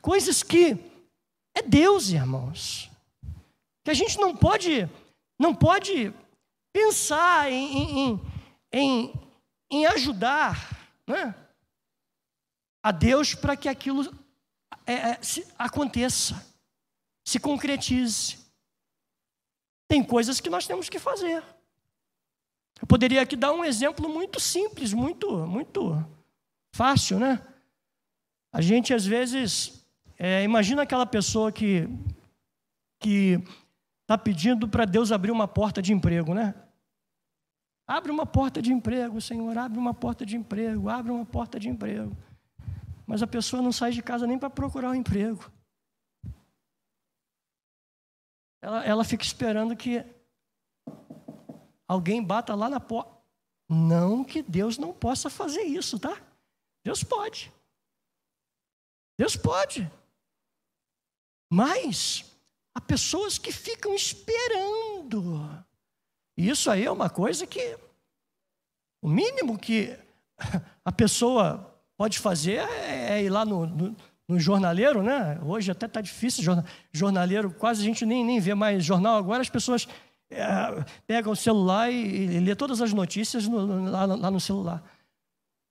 coisas 0.00 0.42
que 0.42 0.78
é 1.54 1.60
Deus, 1.60 2.08
irmãos, 2.08 2.90
que 3.84 3.90
a 3.90 3.94
gente 3.94 4.16
não 4.16 4.34
pode, 4.34 4.88
não 5.38 5.54
pode 5.54 6.10
pensar 6.72 7.52
em, 7.52 8.14
em, 8.14 8.20
em, 8.72 9.12
em 9.70 9.86
ajudar 9.88 10.90
né, 11.06 11.34
a 12.82 12.90
Deus 12.90 13.34
para 13.34 13.58
que 13.58 13.68
aquilo 13.68 14.10
é, 14.86 14.94
é, 14.94 15.22
se, 15.22 15.46
aconteça, 15.58 16.42
se 17.28 17.38
concretize. 17.38 18.38
Tem 19.86 20.02
coisas 20.02 20.40
que 20.40 20.48
nós 20.48 20.66
temos 20.66 20.88
que 20.88 20.98
fazer. 20.98 21.44
Eu 22.80 22.86
poderia 22.86 23.20
aqui 23.20 23.36
dar 23.36 23.52
um 23.52 23.62
exemplo 23.62 24.08
muito 24.08 24.40
simples, 24.40 24.94
muito, 24.94 25.46
muito 25.46 26.02
fácil, 26.74 27.18
né? 27.18 27.51
A 28.52 28.60
gente 28.60 28.92
às 28.92 29.06
vezes 29.06 29.84
é, 30.18 30.42
imagina 30.44 30.82
aquela 30.82 31.06
pessoa 31.06 31.50
que 31.50 31.88
que 33.00 33.42
está 34.02 34.16
pedindo 34.16 34.68
para 34.68 34.84
Deus 34.84 35.10
abrir 35.10 35.32
uma 35.32 35.48
porta 35.48 35.82
de 35.82 35.92
emprego, 35.92 36.34
né? 36.34 36.54
Abre 37.86 38.12
uma 38.12 38.24
porta 38.24 38.62
de 38.62 38.72
emprego, 38.72 39.20
Senhor, 39.20 39.58
abre 39.58 39.78
uma 39.78 39.92
porta 39.92 40.24
de 40.24 40.36
emprego, 40.36 40.88
abre 40.88 41.10
uma 41.10 41.26
porta 41.26 41.58
de 41.58 41.68
emprego 41.68 42.16
mas 43.12 43.22
a 43.22 43.26
pessoa 43.26 43.60
não 43.60 43.72
sai 43.72 43.92
de 43.92 44.02
casa 44.02 44.26
nem 44.26 44.38
para 44.38 44.48
procurar 44.48 44.88
um 44.88 44.94
emprego. 44.94 45.52
Ela, 48.62 48.84
ela 48.86 49.04
fica 49.04 49.22
esperando 49.22 49.76
que 49.76 50.02
alguém 51.86 52.24
bata 52.24 52.54
lá 52.54 52.70
na 52.70 52.80
porta. 52.80 53.12
Não 53.68 54.24
que 54.24 54.42
Deus 54.42 54.78
não 54.78 54.94
possa 54.94 55.28
fazer 55.28 55.62
isso, 55.62 55.98
tá? 55.98 56.16
Deus 56.82 57.04
pode. 57.04 57.52
Deus 59.22 59.36
pode. 59.36 59.88
Mas 61.48 62.24
há 62.74 62.80
pessoas 62.80 63.38
que 63.38 63.52
ficam 63.52 63.94
esperando. 63.94 65.64
Isso 66.36 66.68
aí 66.68 66.86
é 66.86 66.90
uma 66.90 67.08
coisa 67.08 67.46
que 67.46 67.78
o 69.00 69.08
mínimo 69.08 69.56
que 69.56 69.96
a 70.84 70.90
pessoa 70.90 71.72
pode 71.96 72.18
fazer 72.18 72.68
é, 72.68 73.12
é 73.12 73.22
ir 73.22 73.30
lá 73.30 73.44
no, 73.44 73.64
no, 73.64 73.96
no 74.26 74.40
jornaleiro, 74.40 75.04
né? 75.04 75.38
Hoje 75.44 75.70
até 75.70 75.86
está 75.86 76.00
difícil, 76.00 76.42
jornaleiro, 76.92 77.54
quase 77.54 77.80
a 77.80 77.84
gente 77.84 78.04
nem, 78.04 78.24
nem 78.24 78.40
vê 78.40 78.56
mais 78.56 78.84
jornal 78.84 79.18
agora, 79.18 79.40
as 79.40 79.48
pessoas 79.48 79.86
é, 80.30 80.44
pegam 81.06 81.32
o 81.32 81.36
celular 81.36 81.92
e, 81.92 82.38
e 82.38 82.40
lê 82.40 82.56
todas 82.56 82.80
as 82.80 82.92
notícias 82.92 83.46
no, 83.46 83.88
lá, 83.88 84.04
lá 84.04 84.30
no 84.32 84.40
celular. 84.40 84.82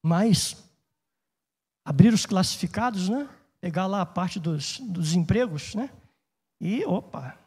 Mas 0.01 0.55
abrir 1.83 2.13
os 2.13 2.25
classificados, 2.25 3.09
né? 3.09 3.27
Pegar 3.61 3.85
lá 3.85 4.01
a 4.01 4.05
parte 4.05 4.39
dos, 4.39 4.79
dos 4.79 5.13
empregos, 5.13 5.75
né? 5.75 5.89
E, 6.59 6.83
opa, 6.85 7.37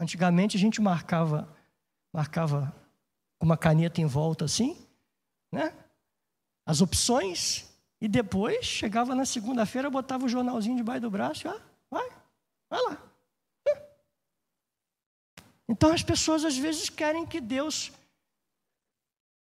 antigamente 0.00 0.56
a 0.56 0.60
gente 0.60 0.80
marcava, 0.80 1.52
marcava 2.12 2.74
com 3.38 3.44
uma 3.44 3.56
caneta 3.56 4.00
em 4.00 4.06
volta 4.06 4.44
assim, 4.44 4.76
né? 5.52 5.74
As 6.64 6.80
opções 6.80 7.68
e 8.00 8.08
depois, 8.08 8.64
chegava 8.64 9.14
na 9.14 9.26
segunda-feira, 9.26 9.90
botava 9.90 10.24
o 10.24 10.28
jornalzinho 10.28 10.76
debaixo 10.76 11.02
do 11.02 11.10
braço 11.10 11.46
e, 11.46 11.50
ah, 11.50 11.60
vai, 11.90 12.08
vai 12.70 12.82
lá. 12.82 13.14
Então 15.68 15.92
as 15.92 16.02
pessoas 16.02 16.44
às 16.44 16.56
vezes 16.56 16.88
querem 16.88 17.26
que 17.26 17.40
Deus 17.40 17.90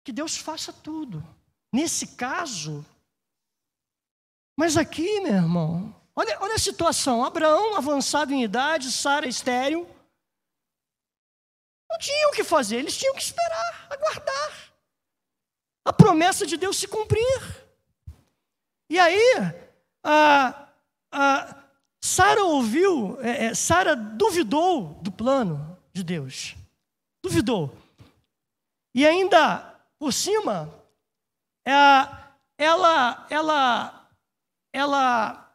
que 0.05 0.13
Deus 0.13 0.37
faça 0.37 0.73
tudo. 0.73 1.23
Nesse 1.73 2.15
caso, 2.15 2.87
mas 4.57 4.77
aqui, 4.77 5.21
meu 5.21 5.35
irmão, 5.35 5.95
olha, 6.17 6.39
olha 6.41 6.55
a 6.55 6.59
situação: 6.59 7.25
Abraão 7.25 7.77
avançado 7.77 8.33
em 8.33 8.43
idade, 8.43 8.91
Sara 8.91 9.29
estéril. 9.29 9.89
Não 11.89 11.99
tinham 11.99 12.31
o 12.31 12.33
que 12.35 12.43
fazer, 12.43 12.77
eles 12.77 12.97
tinham 12.97 13.15
que 13.15 13.23
esperar, 13.23 13.87
aguardar. 13.91 14.73
A 15.85 15.93
promessa 15.93 16.45
de 16.45 16.57
Deus 16.57 16.77
se 16.77 16.89
cumprir. 16.89 17.67
E 18.91 18.99
aí, 18.99 19.33
a, 20.05 20.69
a 21.13 21.65
Sara 22.01 22.45
ouviu, 22.45 23.19
é, 23.21 23.47
é, 23.47 23.55
Sara 23.55 23.97
duvidou 23.97 24.95
do 25.03 25.11
plano 25.11 25.77
de 25.93 26.05
Deus. 26.05 26.55
Duvidou. 27.23 27.77
E 28.95 29.05
ainda, 29.07 29.75
por 29.99 30.13
cima, 30.13 30.73
é, 31.67 31.73
ela, 32.59 33.27
ela, 33.29 34.09
ela, 34.73 35.46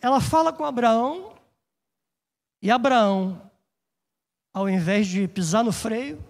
ela 0.00 0.20
fala 0.20 0.52
com 0.52 0.64
Abraão, 0.64 1.34
e 2.62 2.70
Abraão, 2.70 3.50
ao 4.52 4.68
invés 4.68 5.06
de 5.06 5.26
pisar 5.26 5.64
no 5.64 5.72
freio, 5.72 6.22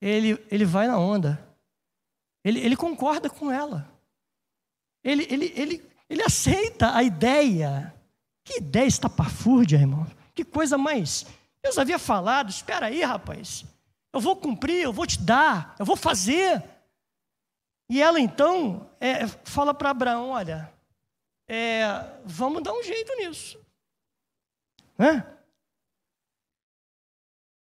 ele, 0.00 0.42
ele 0.50 0.64
vai 0.64 0.86
na 0.86 0.98
onda. 0.98 1.46
Ele, 2.44 2.58
ele 2.60 2.76
concorda 2.76 3.28
com 3.28 3.50
ela. 3.50 3.90
Ele, 5.04 5.26
ele, 5.30 5.52
ele, 5.54 5.90
ele 6.08 6.22
aceita 6.22 6.94
a 6.94 7.02
ideia. 7.02 7.94
Que 8.44 8.58
ideia 8.58 8.86
estapafúrdia, 8.86 9.78
irmão. 9.78 10.06
Que 10.34 10.44
coisa 10.44 10.78
mais. 10.78 11.26
Deus 11.62 11.78
havia 11.78 11.98
falado: 11.98 12.50
espera 12.50 12.86
aí, 12.86 13.02
rapaz. 13.02 13.64
Eu 14.12 14.20
vou 14.20 14.34
cumprir, 14.34 14.82
eu 14.82 14.92
vou 14.92 15.06
te 15.06 15.20
dar, 15.20 15.76
eu 15.78 15.84
vou 15.84 15.96
fazer. 15.96 16.64
E 17.88 18.02
ela 18.02 18.18
então 18.18 18.90
é, 18.98 19.26
fala 19.44 19.74
para 19.74 19.90
Abraão: 19.90 20.30
olha, 20.30 20.72
é, 21.52 22.06
vamos 22.24 22.62
dar 22.62 22.72
um 22.72 22.82
jeito 22.84 23.12
nisso. 23.16 23.58
Né? 24.96 25.26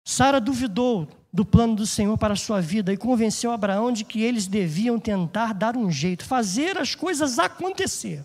Sara 0.06 0.40
duvidou 0.40 1.08
do 1.32 1.44
plano 1.44 1.74
do 1.74 1.84
Senhor 1.84 2.16
para 2.16 2.34
a 2.34 2.36
sua 2.36 2.60
vida 2.60 2.92
e 2.92 2.96
convenceu 2.96 3.50
Abraão 3.50 3.90
de 3.90 4.04
que 4.04 4.22
eles 4.22 4.46
deviam 4.46 5.00
tentar 5.00 5.52
dar 5.52 5.76
um 5.76 5.90
jeito, 5.90 6.24
fazer 6.24 6.78
as 6.78 6.94
coisas 6.94 7.40
acontecer 7.40 8.24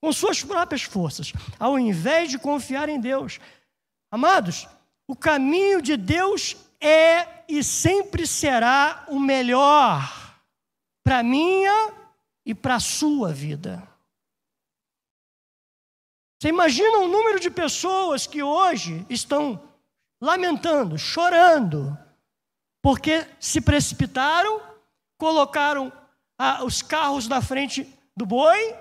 com 0.00 0.12
suas 0.12 0.44
próprias 0.44 0.82
forças, 0.82 1.32
ao 1.58 1.76
invés 1.76 2.30
de 2.30 2.38
confiar 2.38 2.88
em 2.88 3.00
Deus. 3.00 3.40
Amados, 4.08 4.68
o 5.08 5.16
caminho 5.16 5.82
de 5.82 5.96
Deus 5.96 6.56
é 6.80 7.42
e 7.48 7.64
sempre 7.64 8.24
será 8.24 9.04
o 9.08 9.18
melhor 9.18 10.38
para 11.02 11.24
minha 11.24 11.92
e 12.46 12.54
para 12.54 12.76
a 12.76 12.80
sua 12.80 13.32
vida. 13.32 13.89
Você 16.40 16.48
imagina 16.48 17.00
o 17.00 17.08
número 17.08 17.38
de 17.38 17.50
pessoas 17.50 18.26
que 18.26 18.42
hoje 18.42 19.04
estão 19.10 19.62
lamentando, 20.18 20.96
chorando, 20.96 21.96
porque 22.82 23.26
se 23.38 23.60
precipitaram, 23.60 24.62
colocaram 25.18 25.92
ah, 26.38 26.64
os 26.64 26.80
carros 26.80 27.28
na 27.28 27.42
frente 27.42 27.86
do 28.16 28.24
boi, 28.24 28.74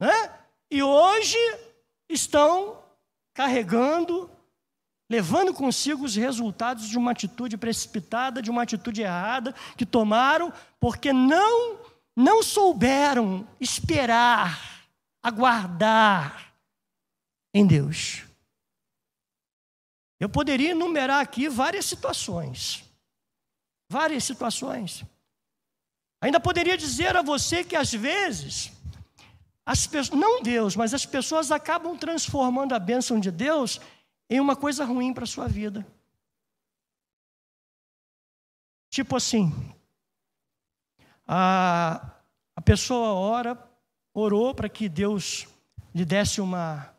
né? 0.00 0.32
e 0.70 0.82
hoje 0.82 1.36
estão 2.08 2.82
carregando, 3.34 4.30
levando 5.10 5.52
consigo 5.52 6.06
os 6.06 6.16
resultados 6.16 6.88
de 6.88 6.96
uma 6.96 7.10
atitude 7.10 7.58
precipitada, 7.58 8.40
de 8.40 8.50
uma 8.50 8.62
atitude 8.62 9.02
errada 9.02 9.54
que 9.76 9.84
tomaram, 9.84 10.50
porque 10.80 11.12
não 11.12 11.78
não 12.16 12.42
souberam 12.42 13.46
esperar, 13.58 14.86
aguardar 15.22 16.51
em 17.54 17.66
Deus. 17.66 18.24
Eu 20.18 20.28
poderia 20.28 20.70
enumerar 20.70 21.20
aqui 21.20 21.48
várias 21.48 21.84
situações. 21.84 22.84
Várias 23.88 24.24
situações. 24.24 25.04
Ainda 26.20 26.38
poderia 26.38 26.76
dizer 26.76 27.16
a 27.16 27.22
você 27.22 27.64
que 27.64 27.74
às 27.74 27.92
vezes, 27.92 28.70
as 29.66 29.86
pessoas, 29.86 30.18
não 30.18 30.40
Deus, 30.40 30.76
mas 30.76 30.94
as 30.94 31.04
pessoas 31.04 31.50
acabam 31.50 31.96
transformando 31.98 32.74
a 32.74 32.78
bênção 32.78 33.18
de 33.18 33.30
Deus 33.30 33.80
em 34.30 34.38
uma 34.38 34.54
coisa 34.54 34.84
ruim 34.84 35.12
para 35.12 35.24
a 35.24 35.26
sua 35.26 35.48
vida. 35.48 35.84
Tipo 38.88 39.16
assim, 39.16 39.52
a, 41.26 42.14
a 42.54 42.60
pessoa 42.60 43.14
ora, 43.14 43.58
orou 44.14 44.54
para 44.54 44.68
que 44.68 44.88
Deus 44.88 45.48
lhe 45.94 46.04
desse 46.04 46.40
uma 46.40 46.91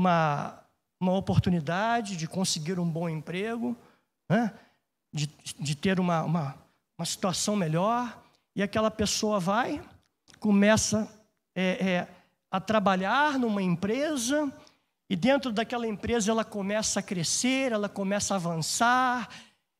uma, 0.00 0.58
uma 0.98 1.12
oportunidade 1.12 2.16
de 2.16 2.26
conseguir 2.26 2.80
um 2.80 2.88
bom 2.88 3.06
emprego, 3.06 3.76
né? 4.30 4.52
de, 5.12 5.26
de 5.58 5.74
ter 5.74 6.00
uma, 6.00 6.22
uma, 6.22 6.54
uma 6.98 7.04
situação 7.04 7.54
melhor, 7.54 8.18
e 8.56 8.62
aquela 8.62 8.90
pessoa 8.90 9.38
vai, 9.38 9.82
começa 10.38 11.06
é, 11.54 11.64
é, 11.86 12.08
a 12.50 12.58
trabalhar 12.58 13.38
numa 13.38 13.62
empresa, 13.62 14.50
e 15.10 15.14
dentro 15.16 15.52
daquela 15.52 15.86
empresa 15.86 16.30
ela 16.30 16.44
começa 16.44 17.00
a 17.00 17.02
crescer, 17.02 17.72
ela 17.72 17.88
começa 17.88 18.32
a 18.32 18.36
avançar, 18.36 19.28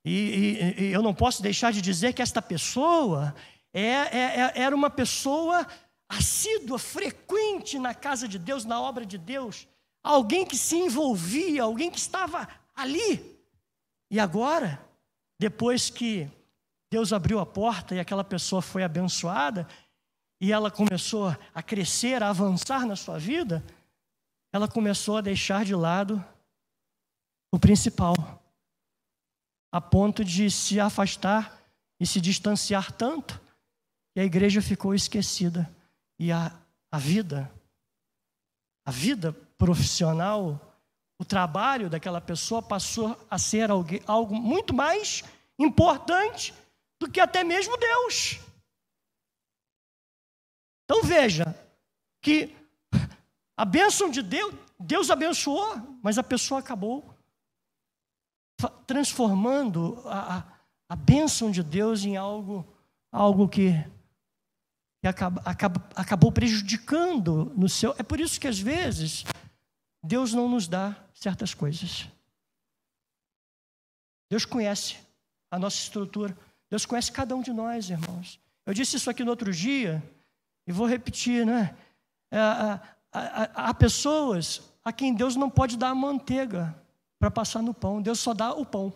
e, 0.05 0.75
e, 0.79 0.83
e 0.85 0.93
eu 0.93 1.03
não 1.03 1.15
posso 1.15 1.43
deixar 1.43 1.73
de 1.73 1.81
dizer 1.81 2.13
que 2.13 2.21
esta 2.21 2.43
pessoa 2.43 3.35
é, 3.73 3.81
é, 3.83 4.41
é 4.41 4.53
era 4.63 4.77
uma 4.77 4.91
pessoa 4.91 5.67
assídua, 6.11 6.79
frequente 6.79 7.79
na 7.79 7.95
casa 7.95 8.29
de 8.29 8.39
Deus, 8.39 8.67
na 8.67 8.81
obra 8.81 9.07
de 9.07 9.17
Deus, 9.17 9.69
alguém 10.03 10.47
que 10.47 10.57
se 10.57 10.77
envolvia, 10.77 11.63
alguém 11.63 11.91
que 11.91 11.99
estava 11.99 12.49
ali. 12.75 13.39
E 14.11 14.19
agora, 14.19 14.85
depois 15.39 15.91
que 15.91 16.29
Deus 16.91 17.13
abriu 17.13 17.39
a 17.39 17.47
porta 17.47 17.95
e 17.95 18.01
aquela 18.01 18.25
pessoa 18.25 18.61
foi 18.61 18.83
abençoada, 18.83 19.69
e 20.41 20.53
ela 20.53 20.71
começou 20.71 21.37
a 21.55 21.63
crescer, 21.63 22.23
a 22.23 22.31
avançar 22.31 22.87
na 22.87 22.97
sua 22.97 23.19
vida, 23.19 23.63
ela 24.53 24.67
começou 24.67 25.19
a 25.19 25.21
deixar 25.21 25.65
de 25.65 25.75
lado 25.75 26.25
o 27.53 27.59
principal, 27.59 28.15
a 29.71 29.81
ponto 29.81 30.25
de 30.25 30.51
se 30.51 30.81
afastar 30.81 31.61
e 32.01 32.07
se 32.07 32.21
distanciar 32.21 32.91
tanto, 32.91 33.41
que 34.13 34.21
a 34.21 34.25
igreja 34.25 34.63
ficou 34.63 34.95
esquecida. 34.95 35.71
E 36.19 36.33
a, 36.33 36.59
a 36.91 36.99
vida, 36.99 37.51
a 38.85 38.91
vida 38.91 39.37
profissional, 39.61 40.59
o 41.21 41.25
trabalho 41.25 41.91
daquela 41.91 42.19
pessoa 42.19 42.63
passou 42.63 43.15
a 43.31 43.39
ser 43.39 43.69
algo 44.07 44.35
muito 44.35 44.73
mais 44.73 45.23
importante 45.59 46.55
do 46.99 47.11
que 47.11 47.21
até 47.21 47.45
mesmo 47.45 47.77
Deus. 47.77 48.41
Então 50.85 51.03
veja 51.03 51.55
que 52.23 52.57
a 53.55 53.67
bênção 53.67 54.11
de 54.11 54.23
Deus, 54.23 54.55
Deus 54.79 55.11
abençoou, 55.11 55.99
mas 56.03 56.17
a 56.17 56.23
pessoa 56.23 56.61
acabou 56.61 57.15
transformando 58.87 60.03
a, 60.07 60.39
a, 60.39 60.45
a 60.89 60.97
bênção 60.97 61.51
de 61.51 61.63
Deus 61.63 62.03
em 62.03 62.17
algo, 62.17 62.67
algo 63.13 63.47
que, 63.47 63.73
que 65.03 65.07
acaba, 65.07 65.43
acaba, 65.45 65.89
acabou 65.95 66.33
prejudicando 66.33 67.53
no 67.55 67.69
seu. 67.69 67.95
É 67.99 68.03
por 68.03 68.19
isso 68.21 68.41
que 68.41 68.49
às 68.49 68.59
vezes 68.59 69.25
Deus 70.03 70.33
não 70.33 70.49
nos 70.49 70.67
dá 70.67 70.97
certas 71.15 71.55
coisas. 71.55 72.09
Deus 74.31 74.45
conhece 74.45 74.97
a 75.51 75.59
nossa 75.59 75.77
estrutura. 75.77 76.37
Deus 76.71 76.87
conhece 76.87 77.11
cada 77.11 77.35
um 77.35 77.43
de 77.43 77.53
nós, 77.53 77.91
irmãos. 77.91 78.41
Eu 78.65 78.73
disse 78.73 78.97
isso 78.97 79.11
aqui 79.11 79.25
no 79.25 79.31
outro 79.31 79.53
dia 79.53 80.03
e 80.67 80.73
vou 80.73 80.87
repetir, 80.87 81.45
né? 81.45 81.77
Há, 82.31 82.81
há, 83.13 83.75
pessoas 83.75 84.63
a 84.85 84.93
quem 84.93 85.13
Deus 85.13 85.35
não 85.35 85.51
pode 85.51 85.77
dar 85.77 85.89
a 85.89 85.95
manteiga 85.95 86.75
para 87.19 87.31
passar 87.31 87.63
no 87.63 87.75
pão. 87.75 88.01
Deus 88.01 88.21
só 88.21 88.33
dá 88.33 88.55
o 88.55 88.65
pão. 88.65 88.93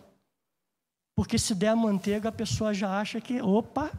Porque 1.15 1.37
se 1.37 1.53
der 1.53 1.69
a 1.69 1.75
manteiga, 1.75 2.29
a 2.29 2.31
pessoa 2.31 2.73
já 2.73 2.99
acha 2.99 3.19
que, 3.19 3.41
opa. 3.41 3.91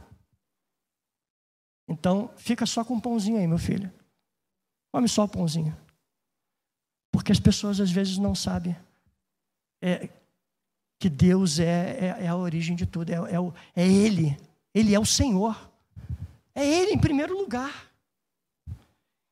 Então, 1.89 2.31
fica 2.37 2.67
só 2.67 2.85
com 2.85 2.95
um 2.95 3.01
pãozinho 3.01 3.39
aí, 3.39 3.47
meu 3.47 3.59
filho. 3.59 3.93
Come 4.93 5.09
só 5.09 5.25
o 5.25 5.29
pãozinho. 5.29 5.77
Porque 7.17 7.33
as 7.33 7.41
pessoas 7.41 7.81
às 7.81 7.91
vezes 7.91 8.19
não 8.19 8.35
sabem 8.35 8.77
é, 9.81 10.11
que 10.99 11.09
Deus 11.09 11.59
é, 11.59 11.65
é, 11.65 12.25
é, 12.25 12.29
a 12.29 12.37
origem 12.37 12.77
de 12.77 12.85
tudo, 12.85 13.11
é, 13.11 13.15
é, 13.15 13.41
o, 13.41 13.55
é 13.75 13.89
Ele, 13.89 14.39
Ele 14.75 14.95
é 14.95 15.01
o 15.01 15.07
Senhor, 15.07 15.59
é 16.55 16.63
Ele 16.63 16.93
em 16.93 16.99
primeiro 16.99 17.35
lugar. 17.35 17.91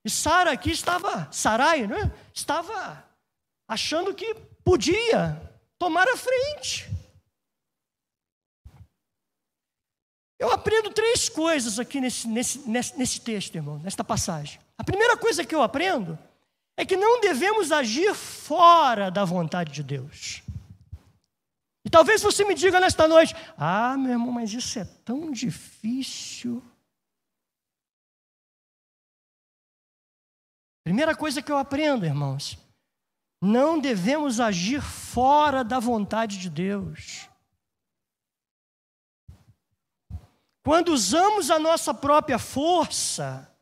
E 0.02 0.08
Sara 0.08 0.50
aqui 0.50 0.70
estava, 0.70 1.30
Sarai, 1.30 1.86
né? 1.86 2.10
estava 2.32 3.04
achando 3.68 4.14
que 4.14 4.34
podia 4.64 5.38
tomar 5.78 6.08
a 6.08 6.16
frente. 6.16 6.90
Eu 10.38 10.50
aprendo 10.50 10.88
três 10.88 11.28
coisas 11.28 11.78
aqui 11.78 12.00
nesse, 12.00 12.26
nesse, 12.28 12.66
nesse, 12.66 12.98
nesse 12.98 13.20
texto, 13.20 13.54
irmão, 13.56 13.78
nesta 13.80 14.02
passagem. 14.02 14.58
A 14.78 14.82
primeira 14.82 15.18
coisa 15.18 15.44
que 15.44 15.54
eu 15.54 15.60
aprendo 15.60 16.18
é 16.76 16.84
que 16.84 16.96
não 16.96 17.20
devemos 17.20 17.70
agir 17.70 18.14
fora 18.14 19.10
da 19.10 19.24
vontade 19.24 19.72
de 19.72 19.82
Deus. 19.82 20.42
E 21.84 21.90
talvez 21.90 22.22
você 22.22 22.44
me 22.44 22.54
diga 22.54 22.80
nesta 22.80 23.06
noite: 23.06 23.34
ah, 23.56 23.96
meu 23.96 24.12
irmão, 24.12 24.32
mas 24.32 24.52
isso 24.52 24.78
é 24.78 24.84
tão 25.04 25.30
difícil. 25.30 26.62
Primeira 30.82 31.14
coisa 31.14 31.40
que 31.40 31.50
eu 31.50 31.56
aprendo, 31.56 32.04
irmãos, 32.04 32.58
não 33.40 33.78
devemos 33.78 34.40
agir 34.40 34.82
fora 34.82 35.62
da 35.62 35.78
vontade 35.78 36.38
de 36.38 36.50
Deus. 36.50 37.28
Quando 40.62 40.88
usamos 40.88 41.50
a 41.50 41.58
nossa 41.58 41.92
própria 41.92 42.38
força, 42.38 43.53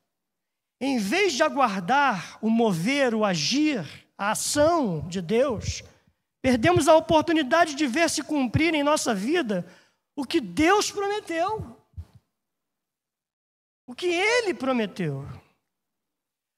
em 0.85 0.99
vez 0.99 1.35
de 1.35 1.45
aguardar 1.45 2.37
o 2.43 2.51
mover, 2.51 3.15
o 3.15 3.25
agir, 3.25 3.87
a 4.19 4.33
ação 4.33 5.07
de 5.07 5.23
Deus, 5.23 5.85
perdemos 6.43 6.89
a 6.89 6.97
oportunidade 6.97 7.77
de 7.77 7.87
ver 7.87 8.11
se 8.11 8.21
cumprir 8.21 8.75
em 8.75 8.83
nossa 8.83 9.15
vida 9.15 9.65
o 10.17 10.25
que 10.25 10.41
Deus 10.41 10.91
prometeu. 10.91 11.81
O 13.87 13.95
que 13.95 14.07
Ele 14.07 14.53
prometeu. 14.53 15.25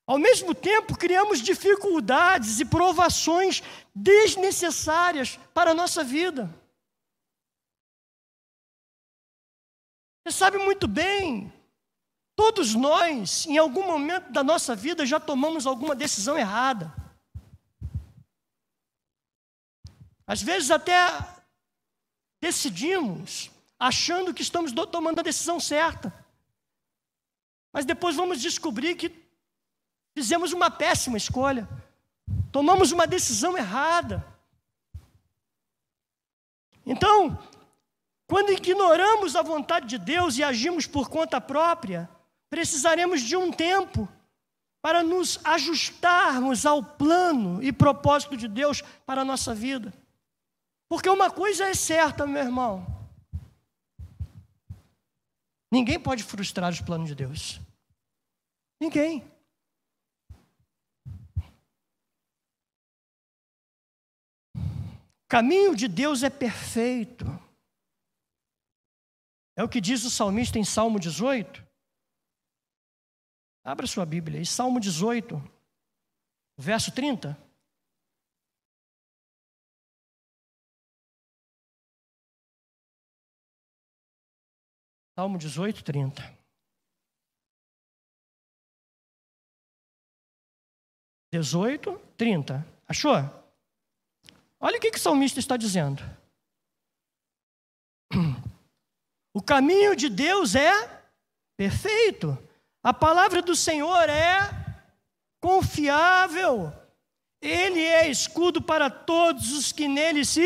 Ao 0.07 0.17
mesmo 0.17 0.55
tempo, 0.55 0.97
criamos 0.97 1.43
dificuldades 1.43 2.61
e 2.61 2.65
provações 2.65 3.63
desnecessárias 3.95 5.39
para 5.53 5.73
a 5.73 5.75
nossa 5.75 6.03
vida. 6.03 6.49
Você 10.23 10.35
sabe 10.35 10.57
muito 10.57 10.89
bem 10.89 11.53
Todos 12.37 12.75
nós, 12.75 13.47
em 13.47 13.59
algum 13.59 13.87
momento 13.87 14.33
da 14.33 14.43
nossa 14.43 14.75
vida, 14.75 15.07
já 15.07 15.21
tomamos 15.21 15.67
alguma 15.67 15.95
decisão 15.95 16.37
errada. 16.37 16.93
Às 20.27 20.43
vezes, 20.43 20.71
até 20.71 20.97
decidimos 22.41 23.51
achando 23.79 24.35
que 24.35 24.43
estamos 24.43 24.73
tomando 24.91 25.21
a 25.21 25.23
decisão 25.23 25.61
certa. 25.61 26.13
Mas 27.73 27.85
depois 27.85 28.17
vamos 28.17 28.41
descobrir 28.41 28.97
que 28.97 29.13
fizemos 30.17 30.53
uma 30.53 30.71
péssima 30.71 31.17
escolha. 31.17 31.69
Tomamos 32.51 32.93
uma 32.93 33.07
decisão 33.07 33.57
errada. 33.57 34.25
Então, 36.87 37.39
quando 38.27 38.53
ignoramos 38.53 39.37
a 39.37 39.43
vontade 39.43 39.87
de 39.87 39.99
Deus 39.99 40.37
e 40.39 40.45
agimos 40.45 40.87
por 40.87 41.09
conta 41.09 41.41
própria, 41.41 42.09
precisaremos 42.55 43.21
de 43.21 43.35
um 43.35 43.51
tempo 43.51 44.09
para 44.81 45.03
nos 45.03 45.45
ajustarmos 45.45 46.65
ao 46.65 46.85
plano 46.85 47.61
e 47.61 47.73
propósito 47.73 48.37
de 48.37 48.47
Deus 48.47 48.81
para 49.05 49.23
a 49.23 49.25
nossa 49.25 49.53
vida. 49.53 49.93
Porque 50.89 51.09
uma 51.09 51.33
coisa 51.33 51.65
é 51.65 51.75
certa, 51.75 52.25
meu 52.25 52.45
irmão: 52.45 52.87
ninguém 55.69 55.99
pode 55.99 56.23
frustrar 56.23 56.71
os 56.71 56.81
planos 56.81 57.09
de 57.09 57.17
Deus. 57.17 57.61
Ninguém. 58.81 59.29
O 64.55 65.29
caminho 65.29 65.75
de 65.75 65.89
Deus 65.89 66.23
é 66.23 66.31
perfeito. 66.31 67.27
É 69.57 69.65
o 69.65 69.69
que 69.69 69.81
diz 69.81 70.05
o 70.05 70.11
salmista 70.11 70.57
em 70.57 70.65
Salmo 70.65 71.01
18. 71.01 71.74
Abra 73.65 73.87
sua 73.87 74.05
Bíblia 74.05 74.39
aí, 74.39 74.45
Salmo 74.45 74.79
18, 74.79 75.37
verso 76.59 76.93
30. 76.93 77.35
Salmo 85.17 85.39
18, 85.39 85.83
30. 85.83 86.23
Dezoito, 91.33 91.99
trinta. 92.19 92.67
Achou? 92.87 93.15
Olha 94.61 94.77
o 94.77 94.81
que, 94.81 94.91
que 94.91 94.99
o 94.99 95.01
salmista 95.01 95.41
está 95.41 95.57
dizendo. 95.57 96.03
O 99.37 99.43
caminho 99.43 99.97
de 99.97 100.09
Deus 100.09 100.55
é 100.55 100.71
perfeito. 101.57 102.39
A 102.85 102.93
palavra 102.93 103.41
do 103.41 103.57
Senhor 103.57 104.11
é 104.11 104.41
confiável. 105.41 106.71
Ele 107.41 107.81
é 107.81 108.11
escudo 108.11 108.61
para 108.61 108.91
todos 108.91 109.53
os 109.53 109.73
que 109.73 109.89
nele 109.89 110.23
se. 110.23 110.43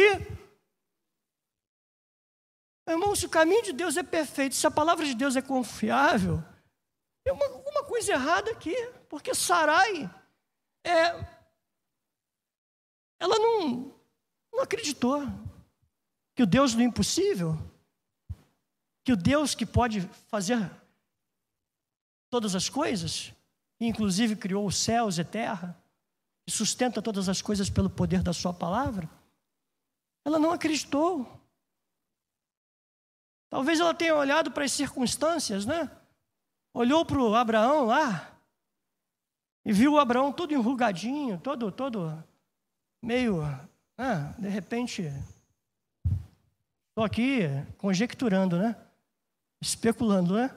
Irmão, 2.88 3.16
se 3.16 3.26
o 3.26 3.28
caminho 3.28 3.64
de 3.64 3.72
Deus 3.72 3.96
é 3.96 4.04
perfeito, 4.04 4.54
se 4.54 4.66
a 4.66 4.70
palavra 4.70 5.04
de 5.04 5.14
Deus 5.14 5.34
é 5.34 5.42
confiável, 5.42 6.42
tem 7.24 7.34
uma, 7.34 7.44
alguma 7.46 7.84
coisa 7.84 8.12
errada 8.12 8.52
aqui, 8.52 8.74
porque 9.08 9.34
Sarai, 9.34 10.08
é, 10.86 11.08
ela 13.20 13.36
não, 13.36 13.94
não 14.52 14.60
acreditou 14.60 15.26
que 16.36 16.42
o 16.44 16.46
Deus 16.46 16.72
do 16.72 16.82
impossível 16.82 17.58
que 19.04 19.12
o 19.12 19.16
Deus 19.16 19.54
que 19.54 19.64
pode 19.64 20.02
fazer 20.28 20.70
todas 22.30 22.54
as 22.54 22.68
coisas, 22.68 23.32
inclusive 23.80 24.36
criou 24.36 24.66
os 24.66 24.76
céus 24.76 25.18
e 25.18 25.24
terra, 25.24 25.76
e 26.46 26.50
sustenta 26.50 27.02
todas 27.02 27.28
as 27.28 27.42
coisas 27.42 27.68
pelo 27.68 27.90
poder 27.90 28.22
da 28.22 28.32
Sua 28.32 28.52
palavra, 28.52 29.08
ela 30.24 30.38
não 30.38 30.52
acreditou. 30.52 31.26
Talvez 33.50 33.80
ela 33.80 33.94
tenha 33.94 34.14
olhado 34.14 34.50
para 34.50 34.64
as 34.64 34.72
circunstâncias, 34.72 35.64
né? 35.64 35.90
Olhou 36.74 37.04
para 37.04 37.18
o 37.18 37.34
Abraão 37.34 37.86
lá 37.86 38.38
e 39.64 39.72
viu 39.72 39.94
o 39.94 39.98
Abraão 39.98 40.32
todo 40.32 40.52
enrugadinho, 40.52 41.38
todo, 41.38 41.72
todo 41.72 42.22
meio, 43.02 43.42
ah, 43.96 44.34
de 44.38 44.48
repente, 44.48 45.10
estou 46.90 47.04
aqui 47.04 47.42
conjecturando, 47.78 48.58
né? 48.58 48.76
especulando, 49.60 50.34
né? 50.34 50.54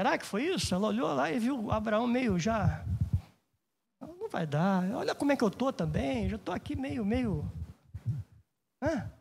Será 0.00 0.16
que 0.16 0.24
foi 0.24 0.44
isso? 0.44 0.74
Ela 0.74 0.88
olhou 0.88 1.12
lá 1.12 1.30
e 1.30 1.38
viu 1.38 1.70
Abraão 1.70 2.06
meio 2.06 2.38
já. 2.38 2.82
Não 4.00 4.30
vai 4.30 4.46
dar. 4.46 4.90
Olha 4.94 5.14
como 5.14 5.30
é 5.30 5.36
que 5.36 5.44
eu 5.44 5.48
estou 5.48 5.70
também. 5.70 6.26
Já 6.26 6.36
estou 6.36 6.54
aqui 6.54 6.74
meio, 6.74 7.04
meio. 7.04 7.44
Hã? 8.82 9.12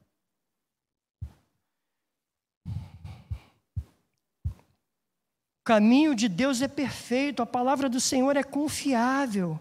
O 5.57 5.65
caminho 5.65 6.15
de 6.15 6.29
Deus 6.29 6.61
é 6.61 6.67
perfeito, 6.69 7.41
a 7.41 7.45
palavra 7.45 7.89
do 7.89 7.99
Senhor 7.99 8.37
é 8.37 8.43
confiável. 8.43 9.59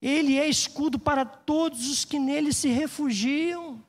Ele 0.00 0.38
é 0.38 0.48
escudo 0.48 1.00
para 1.00 1.24
todos 1.24 1.90
os 1.90 2.04
que 2.04 2.20
nele 2.20 2.52
se 2.52 2.68
refugiam. 2.68 3.83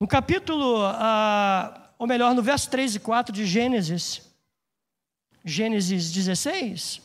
No 0.00 0.06
capítulo, 0.06 0.84
ah, 0.84 1.92
ou 1.98 2.06
melhor, 2.06 2.34
no 2.34 2.42
verso 2.42 2.70
3 2.70 2.96
e 2.96 3.00
4 3.00 3.32
de 3.32 3.44
Gênesis, 3.44 4.22
Gênesis 5.44 6.12
16, 6.12 7.00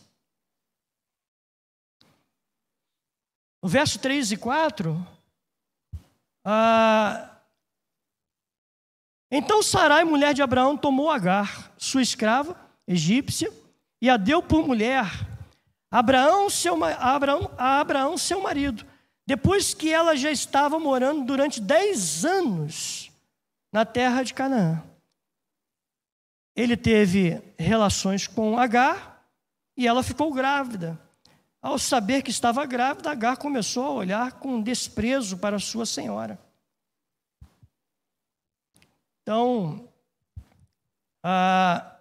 no 3.62 3.70
verso 3.70 3.98
3 3.98 4.34
e 4.34 4.38
4, 4.38 5.08
ah, 6.46 7.40
então 9.32 9.64
Sarai, 9.64 10.04
mulher 10.04 10.34
de 10.34 10.44
Abraão, 10.44 10.78
tomou 10.78 11.10
Agar, 11.10 11.74
sua 11.76 12.04
escrava, 12.04 12.56
egípcia, 12.88 13.52
e 14.00 14.10
a 14.10 14.18
deu 14.18 14.44
por 14.44 14.68
mulher 14.68 15.06
Abraão, 15.90 16.50
seu, 16.50 16.84
Abraão, 16.84 17.52
a 17.58 17.80
Abraão, 17.80 18.18
seu 18.18 18.42
marido. 18.42 18.86
Depois 19.34 19.74
que 19.74 19.92
ela 19.92 20.16
já 20.16 20.30
estava 20.30 20.78
morando 20.78 21.26
durante 21.26 21.60
dez 21.60 22.24
anos 22.24 23.12
na 23.72 23.84
terra 23.84 24.22
de 24.22 24.32
Canaã. 24.32 24.84
Ele 26.56 26.78
teve 26.78 27.42
relações 27.58 28.28
com 28.28 28.60
Agar 28.60 29.26
e 29.76 29.88
ela 29.88 30.04
ficou 30.04 30.32
grávida. 30.32 31.02
Ao 31.60 31.80
saber 31.80 32.22
que 32.22 32.30
estava 32.30 32.64
grávida, 32.68 33.10
Agar 33.10 33.38
começou 33.38 33.86
a 33.86 33.94
olhar 33.94 34.34
com 34.34 34.62
desprezo 34.62 35.40
para 35.40 35.58
sua 35.58 35.88
senhora. 35.88 36.40
Então, 39.24 39.90
a, 41.24 41.93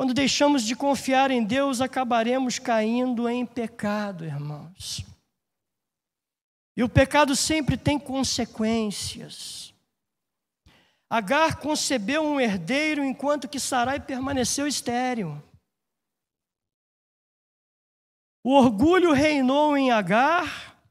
Quando 0.00 0.14
deixamos 0.14 0.62
de 0.62 0.74
confiar 0.74 1.30
em 1.30 1.44
Deus, 1.44 1.82
acabaremos 1.82 2.58
caindo 2.58 3.28
em 3.28 3.44
pecado, 3.44 4.24
irmãos. 4.24 5.04
E 6.74 6.82
o 6.82 6.88
pecado 6.88 7.36
sempre 7.36 7.76
tem 7.76 7.98
consequências. 7.98 9.74
Agar 11.06 11.56
concebeu 11.56 12.22
um 12.22 12.40
herdeiro 12.40 13.04
enquanto 13.04 13.46
que 13.46 13.60
Sarai 13.60 14.00
permaneceu 14.00 14.66
estéril. 14.66 15.38
O 18.42 18.54
orgulho 18.54 19.12
reinou 19.12 19.76
em 19.76 19.90
Agar, 19.90 20.82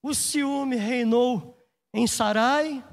o 0.00 0.14
ciúme 0.14 0.76
reinou 0.76 1.68
em 1.92 2.06
Sarai, 2.06 2.84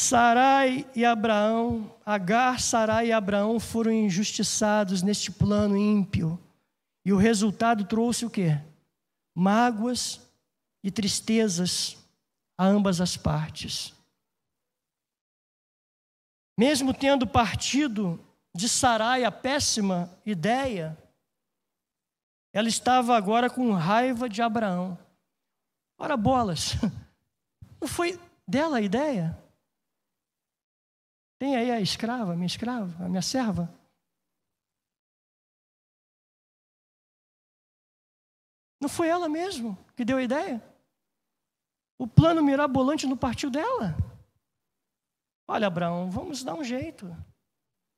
Sarai 0.00 0.90
e 0.96 1.04
Abraão, 1.04 1.94
Agar, 2.06 2.58
Sarai 2.58 3.08
e 3.08 3.12
Abraão 3.12 3.60
foram 3.60 3.92
injustiçados 3.92 5.02
neste 5.02 5.30
plano 5.30 5.76
ímpio. 5.76 6.40
E 7.04 7.12
o 7.12 7.18
resultado 7.18 7.84
trouxe 7.84 8.24
o 8.24 8.30
quê? 8.30 8.58
Mágoas 9.34 10.18
e 10.82 10.90
tristezas 10.90 11.98
a 12.56 12.64
ambas 12.64 12.98
as 12.98 13.18
partes. 13.18 13.92
Mesmo 16.58 16.94
tendo 16.94 17.26
partido 17.26 18.18
de 18.54 18.70
Sarai 18.70 19.22
a 19.22 19.30
péssima 19.30 20.10
ideia, 20.24 20.96
ela 22.54 22.68
estava 22.68 23.14
agora 23.14 23.50
com 23.50 23.70
raiva 23.72 24.30
de 24.30 24.40
Abraão. 24.40 24.98
Ora 25.98 26.16
bolas, 26.16 26.72
não 27.78 27.86
foi 27.86 28.18
dela 28.48 28.78
a 28.78 28.82
ideia? 28.82 29.39
Tem 31.40 31.56
aí 31.56 31.70
a 31.70 31.80
escrava, 31.80 32.36
minha 32.36 32.46
escrava, 32.46 33.02
a 33.02 33.08
minha 33.08 33.22
serva? 33.22 33.74
Não 38.78 38.90
foi 38.90 39.08
ela 39.08 39.26
mesmo 39.26 39.74
que 39.96 40.04
deu 40.04 40.18
a 40.18 40.22
ideia? 40.22 40.62
O 41.98 42.06
plano 42.06 42.42
mirabolante 42.42 43.06
não 43.06 43.16
partiu 43.16 43.50
dela? 43.50 43.96
Olha, 45.48 45.66
Abraão, 45.66 46.10
vamos 46.10 46.44
dar 46.44 46.54
um 46.54 46.62
jeito. 46.62 47.06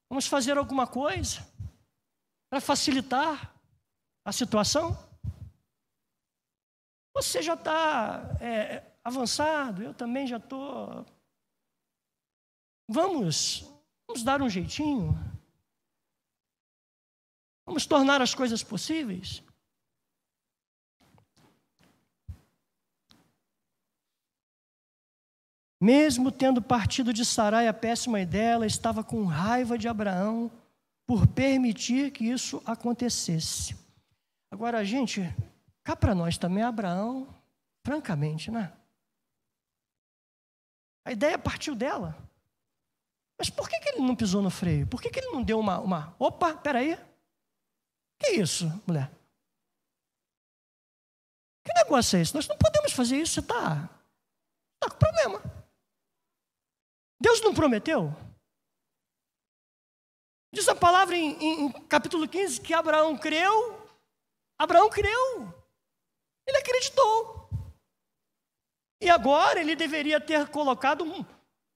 Vamos 0.08 0.28
fazer 0.28 0.56
alguma 0.56 0.86
coisa 0.86 1.40
para 2.48 2.60
facilitar 2.60 3.52
a 4.24 4.30
situação. 4.30 4.96
Você 7.12 7.42
já 7.42 7.54
está 7.54 8.36
é, 8.40 8.84
avançado, 9.02 9.82
eu 9.82 9.92
também 9.92 10.28
já 10.28 10.36
estou. 10.36 11.04
Vamos, 12.92 13.64
vamos 14.06 14.22
dar 14.22 14.42
um 14.42 14.50
jeitinho. 14.50 15.18
Vamos 17.64 17.86
tornar 17.86 18.20
as 18.20 18.34
coisas 18.34 18.62
possíveis. 18.62 19.42
Mesmo 25.80 26.30
tendo 26.30 26.60
partido 26.60 27.14
de 27.14 27.24
Sarai 27.24 27.66
a 27.66 27.72
péssima 27.72 28.20
ideia, 28.20 28.50
ela 28.50 28.66
estava 28.66 29.02
com 29.02 29.24
raiva 29.24 29.78
de 29.78 29.88
Abraão 29.88 30.50
por 31.06 31.26
permitir 31.26 32.12
que 32.12 32.24
isso 32.24 32.62
acontecesse. 32.66 33.74
Agora, 34.50 34.84
gente, 34.84 35.22
cá 35.82 35.96
para 35.96 36.14
nós 36.14 36.36
também, 36.36 36.62
Abraão, 36.62 37.26
francamente, 37.82 38.50
né? 38.50 38.70
A 41.06 41.10
ideia 41.10 41.38
partiu 41.38 41.74
dela. 41.74 42.30
Mas 43.42 43.50
por 43.50 43.68
que, 43.68 43.76
que 43.80 43.88
ele 43.88 44.06
não 44.06 44.14
pisou 44.14 44.40
no 44.40 44.50
freio? 44.50 44.86
Por 44.86 45.02
que, 45.02 45.10
que 45.10 45.18
ele 45.18 45.32
não 45.32 45.42
deu 45.42 45.58
uma, 45.58 45.80
uma. 45.80 46.14
Opa, 46.16 46.54
peraí. 46.54 46.96
Que 48.20 48.34
isso, 48.34 48.66
mulher? 48.86 49.10
Que 51.66 51.74
negócio 51.74 52.16
é 52.16 52.22
esse? 52.22 52.32
Nós 52.36 52.46
não 52.46 52.56
podemos 52.56 52.92
fazer 52.92 53.16
isso, 53.16 53.32
você 53.32 53.40
está 53.40 53.88
tá 54.78 54.88
com 54.88 54.96
problema. 54.96 55.42
Deus 57.20 57.40
não 57.40 57.52
prometeu? 57.52 58.14
Diz 60.54 60.68
a 60.68 60.76
palavra 60.76 61.16
em, 61.16 61.32
em, 61.42 61.60
em, 61.62 61.72
capítulo 61.88 62.28
15 62.28 62.60
que 62.60 62.72
Abraão 62.72 63.18
creu. 63.18 63.76
Abraão 64.56 64.88
creu. 64.88 65.52
Ele 66.46 66.58
acreditou. 66.58 67.50
E 69.00 69.10
agora 69.10 69.60
ele 69.60 69.74
deveria 69.74 70.20
ter 70.20 70.48
colocado 70.48 71.02
um, 71.02 71.26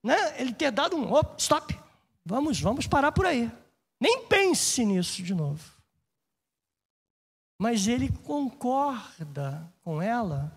né? 0.07 0.41
Ele 0.41 0.55
ter 0.55 0.71
dado 0.71 0.97
um, 0.97 1.13
oh, 1.13 1.23
stop. 1.37 1.77
Vamos, 2.25 2.61
vamos 2.61 2.87
parar 2.87 3.11
por 3.11 3.27
aí. 3.27 3.51
Nem 4.01 4.25
pense 4.27 4.85
nisso 4.85 5.23
de 5.23 5.35
novo. 5.35 5.77
Mas 7.59 7.89
ele 7.89 8.11
concorda 8.19 9.69
com 9.83 10.01
ela. 10.01 10.53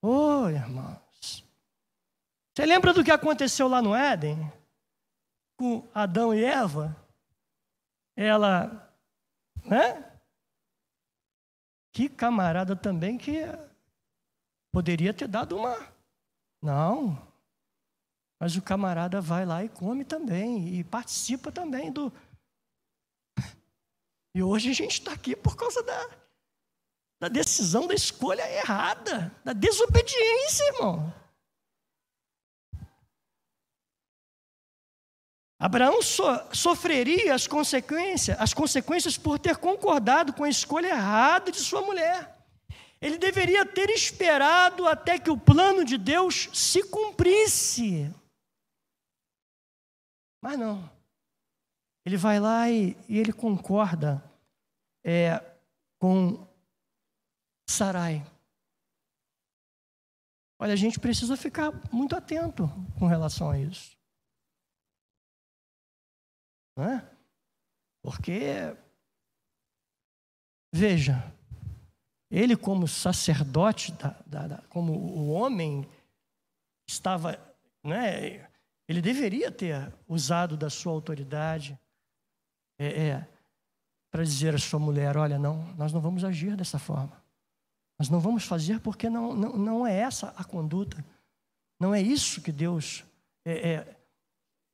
Oh, 0.00 0.48
irmãos. 0.48 1.44
Você 2.54 2.64
lembra 2.64 2.94
do 2.94 3.02
que 3.02 3.10
aconteceu 3.10 3.66
lá 3.66 3.82
no 3.82 3.94
Éden? 3.94 4.52
Com 5.58 5.86
Adão 5.92 6.32
e 6.32 6.44
Eva? 6.44 6.96
Ela, 8.14 8.94
né? 9.64 10.12
Que 11.92 12.08
camarada 12.08 12.76
também 12.76 13.18
que 13.18 13.42
poderia 14.70 15.12
ter 15.12 15.26
dado 15.26 15.56
uma. 15.56 15.76
Não. 16.62 17.25
Mas 18.38 18.54
o 18.56 18.62
camarada 18.62 19.20
vai 19.20 19.46
lá 19.46 19.64
e 19.64 19.68
come 19.68 20.04
também, 20.04 20.74
e 20.74 20.84
participa 20.84 21.50
também 21.50 21.90
do, 21.90 22.12
e 24.34 24.42
hoje 24.42 24.70
a 24.70 24.74
gente 24.74 25.00
está 25.00 25.12
aqui 25.12 25.34
por 25.34 25.56
causa 25.56 25.82
da, 25.82 26.10
da 27.20 27.28
decisão, 27.28 27.86
da 27.86 27.94
escolha 27.94 28.46
errada, 28.52 29.34
da 29.42 29.52
desobediência, 29.52 30.64
irmão. 30.74 31.14
Abraão 35.58 36.02
so, 36.02 36.22
sofreria 36.52 37.34
as 37.34 37.46
consequências, 37.46 38.38
as 38.38 38.52
consequências 38.52 39.16
por 39.16 39.38
ter 39.38 39.56
concordado 39.56 40.34
com 40.34 40.44
a 40.44 40.50
escolha 40.50 40.88
errada 40.88 41.50
de 41.50 41.58
sua 41.58 41.80
mulher. 41.80 42.36
Ele 43.00 43.16
deveria 43.16 43.64
ter 43.64 43.88
esperado 43.88 44.86
até 44.86 45.18
que 45.18 45.30
o 45.30 45.38
plano 45.38 45.84
de 45.84 45.96
Deus 45.96 46.50
se 46.52 46.82
cumprisse. 46.82 48.12
Mas 50.46 50.60
não. 50.60 50.88
Ele 52.04 52.16
vai 52.16 52.38
lá 52.38 52.70
e, 52.70 52.96
e 53.08 53.18
ele 53.18 53.32
concorda 53.32 54.22
é, 55.04 55.40
com 55.98 56.46
Sarai. 57.68 58.24
Olha, 60.56 60.72
a 60.72 60.76
gente 60.76 61.00
precisa 61.00 61.36
ficar 61.36 61.72
muito 61.92 62.14
atento 62.14 62.68
com 62.96 63.08
relação 63.08 63.50
a 63.50 63.58
isso. 63.58 63.98
Não 66.76 66.84
é? 66.84 67.16
Porque, 68.00 68.72
veja, 70.72 71.34
ele, 72.30 72.56
como 72.56 72.86
sacerdote, 72.86 73.90
da, 73.94 74.10
da, 74.24 74.46
da, 74.46 74.62
como 74.68 74.92
o 74.92 75.28
homem 75.28 75.90
estava, 76.88 77.36
né, 77.82 78.48
ele 78.88 79.02
deveria 79.02 79.50
ter 79.50 79.92
usado 80.08 80.56
da 80.56 80.70
sua 80.70 80.92
autoridade 80.92 81.78
é, 82.78 83.08
é 83.08 83.28
para 84.10 84.22
dizer 84.22 84.54
à 84.54 84.58
sua 84.58 84.78
mulher: 84.78 85.16
olha, 85.16 85.38
não, 85.38 85.62
nós 85.74 85.92
não 85.92 86.00
vamos 86.00 86.24
agir 86.24 86.56
dessa 86.56 86.78
forma. 86.78 87.22
Nós 87.98 88.08
não 88.08 88.20
vamos 88.20 88.44
fazer 88.44 88.80
porque 88.80 89.08
não, 89.08 89.34
não, 89.34 89.56
não 89.56 89.86
é 89.86 89.96
essa 89.96 90.28
a 90.36 90.44
conduta. 90.44 91.04
Não 91.80 91.94
é 91.94 92.00
isso 92.00 92.40
que 92.40 92.52
Deus 92.52 93.04
é, 93.44 93.72
é, 93.72 93.96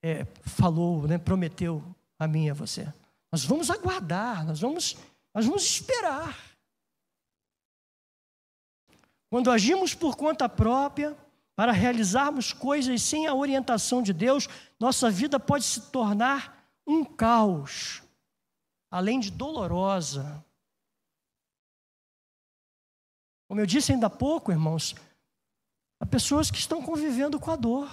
é, 0.03 0.25
falou, 0.42 1.07
né, 1.07 1.18
prometeu 1.18 1.83
a 2.18 2.27
mim 2.27 2.46
e 2.46 2.51
a 2.51 2.55
você. 2.55 2.92
Nós 3.31 3.44
vamos 3.44 3.70
aguardar, 3.70 4.46
nós 4.46 4.61
vamos, 4.61 4.96
nós 5.35 5.46
vamos 5.46 5.64
esperar. 5.64 6.38
Quando 9.31 9.51
agimos 9.51 9.94
por 9.94 10.16
conta 10.16 10.48
própria, 10.48 11.16
para 11.55 11.73
realizarmos 11.73 12.53
coisas 12.53 13.03
sem 13.03 13.27
a 13.27 13.35
orientação 13.35 14.03
de 14.03 14.12
Deus, 14.12 14.49
nossa 14.81 15.11
vida 15.11 15.38
pode 15.38 15.65
se 15.65 15.91
tornar 15.91 16.67
um 16.87 17.05
caos, 17.05 18.03
além 18.91 19.21
de 19.21 19.31
dolorosa. 19.31 20.45
Como 23.49 23.61
eu 23.61 23.67
disse 23.67 23.93
ainda 23.93 24.07
há 24.07 24.11
pouco, 24.11 24.51
irmãos, 24.51 24.95
há 26.01 26.07
pessoas 26.07 26.51
que 26.51 26.59
estão 26.59 26.83
convivendo 26.83 27.38
com 27.38 27.51
a 27.51 27.57
dor, 27.57 27.88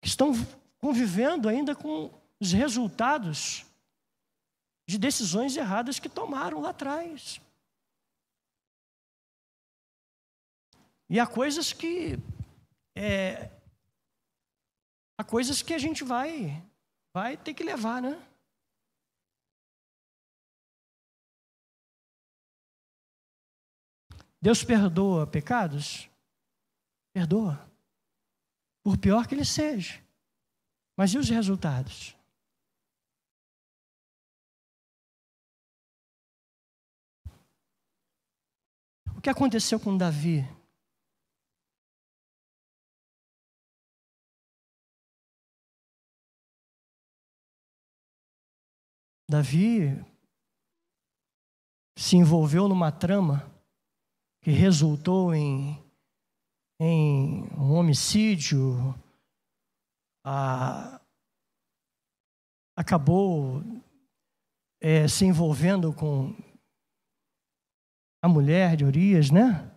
que 0.00 0.08
estão 0.08 0.32
convivendo 0.78 1.48
ainda 1.48 1.76
com 1.76 2.10
os 2.40 2.52
resultados 2.52 3.64
de 4.88 4.98
decisões 4.98 5.56
erradas 5.56 5.98
que 5.98 6.08
tomaram 6.08 6.60
lá 6.60 6.70
atrás. 6.70 7.40
E 11.12 11.20
há 11.20 11.26
coisas 11.26 11.72
que 11.74 12.16
é, 12.96 13.50
Há 15.18 15.24
coisas 15.24 15.62
que 15.62 15.74
a 15.74 15.78
gente 15.78 16.02
vai, 16.02 16.66
vai 17.14 17.36
ter 17.36 17.54
que 17.54 17.62
levar, 17.62 18.02
né? 18.02 18.20
Deus 24.40 24.64
perdoa 24.64 25.26
pecados? 25.26 26.10
Perdoa. 27.12 27.70
Por 28.82 28.98
pior 28.98 29.28
que 29.28 29.34
ele 29.34 29.44
seja. 29.44 30.02
Mas 30.96 31.12
e 31.12 31.18
os 31.18 31.28
resultados? 31.28 32.16
O 39.16 39.20
que 39.20 39.30
aconteceu 39.30 39.78
com 39.78 39.96
Davi? 39.96 40.61
Davi 49.32 49.98
se 51.96 52.18
envolveu 52.18 52.68
numa 52.68 52.92
trama 52.92 53.50
que 54.42 54.50
resultou 54.50 55.34
em, 55.34 55.82
em 56.78 57.44
um 57.56 57.72
homicídio, 57.72 58.94
a, 60.22 61.00
acabou 62.76 63.62
é, 64.82 65.08
se 65.08 65.24
envolvendo 65.24 65.94
com 65.94 66.36
a 68.22 68.28
mulher 68.28 68.76
de 68.76 68.84
Urias, 68.84 69.30
né? 69.30 69.74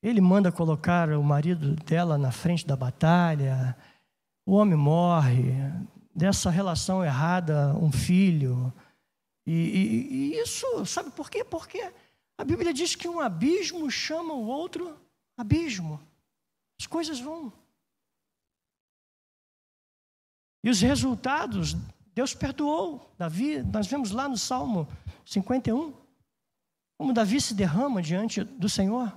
Ele 0.00 0.20
manda 0.20 0.52
colocar 0.52 1.10
o 1.10 1.22
marido 1.24 1.74
dela 1.74 2.16
na 2.16 2.30
frente 2.30 2.64
da 2.64 2.76
batalha, 2.76 3.76
o 4.46 4.52
homem 4.52 4.76
morre, 4.76 5.52
dessa 6.14 6.50
relação 6.50 7.04
errada, 7.04 7.74
um 7.76 7.90
filho. 7.90 8.72
E, 9.46 9.52
e, 9.52 10.14
e, 10.14 10.40
isso, 10.40 10.86
sabe 10.86 11.10
por 11.10 11.30
quê? 11.30 11.44
Porque 11.44 11.92
a 12.38 12.44
Bíblia 12.44 12.72
diz 12.72 12.94
que 12.94 13.08
um 13.08 13.20
abismo 13.20 13.90
chama 13.90 14.34
o 14.34 14.46
outro 14.46 14.98
abismo. 15.36 16.00
As 16.80 16.86
coisas 16.86 17.20
vão, 17.20 17.52
E 20.64 20.70
os 20.70 20.80
resultados, 20.80 21.74
Deus 22.14 22.34
perdoou 22.34 23.12
Davi. 23.18 23.62
Nós 23.62 23.86
vemos 23.86 24.12
lá 24.12 24.28
no 24.28 24.38
Salmo 24.38 24.86
51, 25.26 25.92
como 26.96 27.12
Davi 27.12 27.40
se 27.40 27.54
derrama 27.54 28.00
diante 28.00 28.44
do 28.44 28.68
Senhor. 28.68 29.12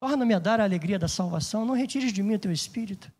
Torna-me 0.00 0.34
a 0.34 0.38
dar 0.38 0.60
a 0.60 0.64
alegria 0.64 0.98
da 0.98 1.06
salvação, 1.06 1.64
não 1.64 1.74
retires 1.74 2.12
de 2.12 2.22
mim 2.22 2.34
o 2.34 2.38
teu 2.38 2.50
espírito. 2.50 3.12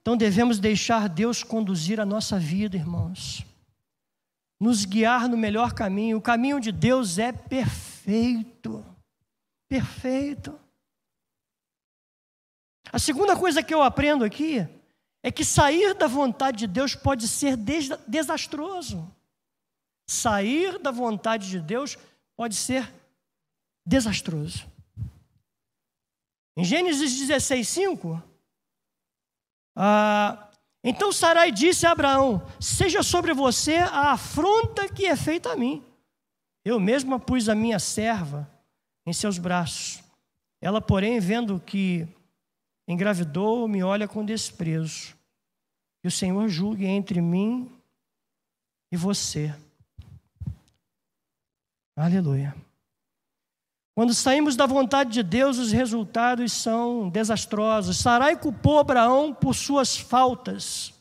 Então 0.00 0.16
devemos 0.16 0.58
deixar 0.58 1.08
Deus 1.08 1.42
conduzir 1.42 2.00
a 2.00 2.06
nossa 2.06 2.38
vida, 2.38 2.76
irmãos. 2.76 3.44
Nos 4.58 4.84
guiar 4.84 5.28
no 5.28 5.36
melhor 5.36 5.72
caminho. 5.72 6.18
O 6.18 6.22
caminho 6.22 6.60
de 6.60 6.72
Deus 6.72 7.18
é 7.18 7.32
perfeito. 7.32 8.84
Perfeito. 9.68 10.58
A 12.92 12.98
segunda 12.98 13.36
coisa 13.36 13.62
que 13.62 13.72
eu 13.72 13.82
aprendo 13.82 14.24
aqui 14.24 14.66
é 15.22 15.30
que 15.30 15.44
sair 15.44 15.94
da 15.94 16.06
vontade 16.06 16.58
de 16.58 16.66
Deus 16.66 16.94
pode 16.94 17.28
ser 17.28 17.56
desastroso. 18.08 19.08
Sair 20.08 20.78
da 20.78 20.90
vontade 20.90 21.48
de 21.48 21.60
Deus 21.60 21.96
pode 22.36 22.56
ser 22.56 22.90
desastroso. 23.86 24.66
Em 26.56 26.64
Gênesis 26.64 27.16
16, 27.16 27.68
5, 27.68 28.29
ah, 29.82 30.50
então 30.84 31.10
Sarai 31.10 31.50
disse 31.50 31.86
a 31.86 31.92
Abraão: 31.92 32.46
Seja 32.60 33.02
sobre 33.02 33.32
você 33.32 33.76
a 33.76 34.12
afronta 34.12 34.86
que 34.92 35.06
é 35.06 35.16
feita 35.16 35.52
a 35.52 35.56
mim. 35.56 35.82
Eu 36.62 36.78
mesma 36.78 37.18
pus 37.18 37.48
a 37.48 37.54
minha 37.54 37.78
serva 37.78 38.46
em 39.06 39.12
seus 39.14 39.38
braços. 39.38 40.04
Ela, 40.60 40.82
porém, 40.82 41.18
vendo 41.18 41.58
que 41.58 42.06
engravidou, 42.86 43.66
me 43.66 43.82
olha 43.82 44.06
com 44.06 44.22
desprezo. 44.22 45.16
E 46.04 46.08
o 46.08 46.10
Senhor 46.10 46.46
julgue 46.50 46.84
entre 46.84 47.22
mim 47.22 47.72
e 48.92 48.98
você. 48.98 49.54
Aleluia. 51.96 52.54
Quando 54.00 54.14
saímos 54.14 54.56
da 54.56 54.64
vontade 54.64 55.10
de 55.10 55.22
Deus, 55.22 55.58
os 55.58 55.72
resultados 55.72 56.54
são 56.54 57.10
desastrosos. 57.10 57.98
Sarai 57.98 58.34
culpou 58.34 58.78
Abraão 58.78 59.34
por 59.34 59.54
suas 59.54 59.94
faltas. 59.94 60.94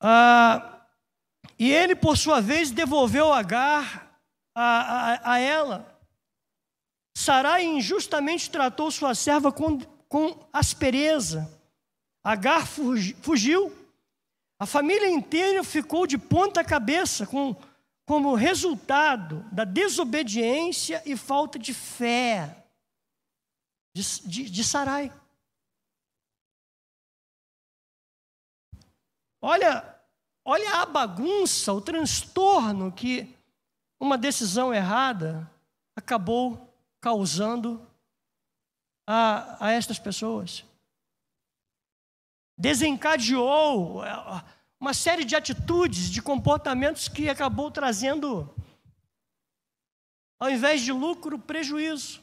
Ah, 0.00 0.86
e 1.58 1.70
ele, 1.70 1.94
por 1.94 2.16
sua 2.16 2.40
vez, 2.40 2.70
devolveu 2.70 3.30
Agar 3.30 4.10
a, 4.54 4.62
a, 4.62 5.32
a 5.34 5.38
ela. 5.38 6.00
Sarai 7.14 7.62
injustamente 7.62 8.50
tratou 8.50 8.90
sua 8.90 9.14
serva 9.14 9.52
com, 9.52 9.78
com 10.08 10.34
aspereza. 10.50 11.46
Agar 12.24 12.66
fugiu. 12.66 13.70
A 14.58 14.64
família 14.64 15.10
inteira 15.10 15.62
ficou 15.62 16.06
de 16.06 16.16
ponta 16.16 16.64
cabeça 16.64 17.26
com 17.26 17.54
como 18.08 18.34
resultado 18.34 19.44
da 19.52 19.64
desobediência 19.64 21.02
e 21.04 21.14
falta 21.14 21.58
de 21.58 21.74
fé 21.74 22.64
de, 23.94 24.02
de, 24.26 24.50
de 24.50 24.64
Sarai. 24.64 25.12
Olha, 29.42 30.00
olha 30.42 30.80
a 30.80 30.86
bagunça, 30.86 31.70
o 31.74 31.82
transtorno 31.82 32.90
que 32.90 33.36
uma 34.00 34.16
decisão 34.16 34.72
errada 34.72 35.46
acabou 35.94 36.66
causando 37.02 37.86
a, 39.06 39.66
a 39.66 39.70
estas 39.72 39.98
pessoas. 39.98 40.64
Desencadeou 42.56 44.02
uma 44.80 44.94
série 44.94 45.24
de 45.24 45.34
atitudes, 45.34 46.10
de 46.10 46.22
comportamentos 46.22 47.08
que 47.08 47.28
acabou 47.28 47.70
trazendo, 47.70 48.54
ao 50.38 50.50
invés 50.50 50.82
de 50.82 50.92
lucro, 50.92 51.38
prejuízo. 51.38 52.22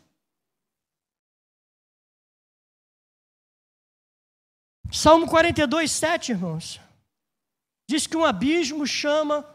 Salmo 4.91 5.27
42, 5.27 5.91
7, 5.91 6.31
irmãos, 6.31 6.79
diz 7.89 8.07
que 8.07 8.15
um 8.15 8.23
abismo 8.23 8.87
chama 8.87 9.45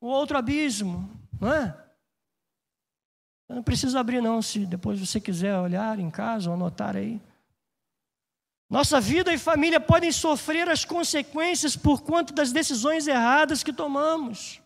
o 0.00 0.06
outro 0.06 0.38
abismo, 0.38 1.10
não 1.38 1.52
é? 1.52 1.76
Eu 3.48 3.56
não 3.56 3.62
preciso 3.62 3.98
abrir, 3.98 4.22
não, 4.22 4.40
se 4.40 4.64
depois 4.64 4.98
você 4.98 5.20
quiser 5.20 5.58
olhar 5.58 5.98
em 5.98 6.08
casa 6.10 6.48
ou 6.48 6.54
anotar 6.54 6.96
aí. 6.96 7.20
Nossa 8.70 9.00
vida 9.00 9.34
e 9.34 9.38
família 9.38 9.80
podem 9.80 10.12
sofrer 10.12 10.68
as 10.68 10.84
consequências 10.84 11.76
por 11.76 12.02
conta 12.02 12.32
das 12.32 12.52
decisões 12.52 13.08
erradas 13.08 13.64
que 13.64 13.72
tomamos. 13.72 14.62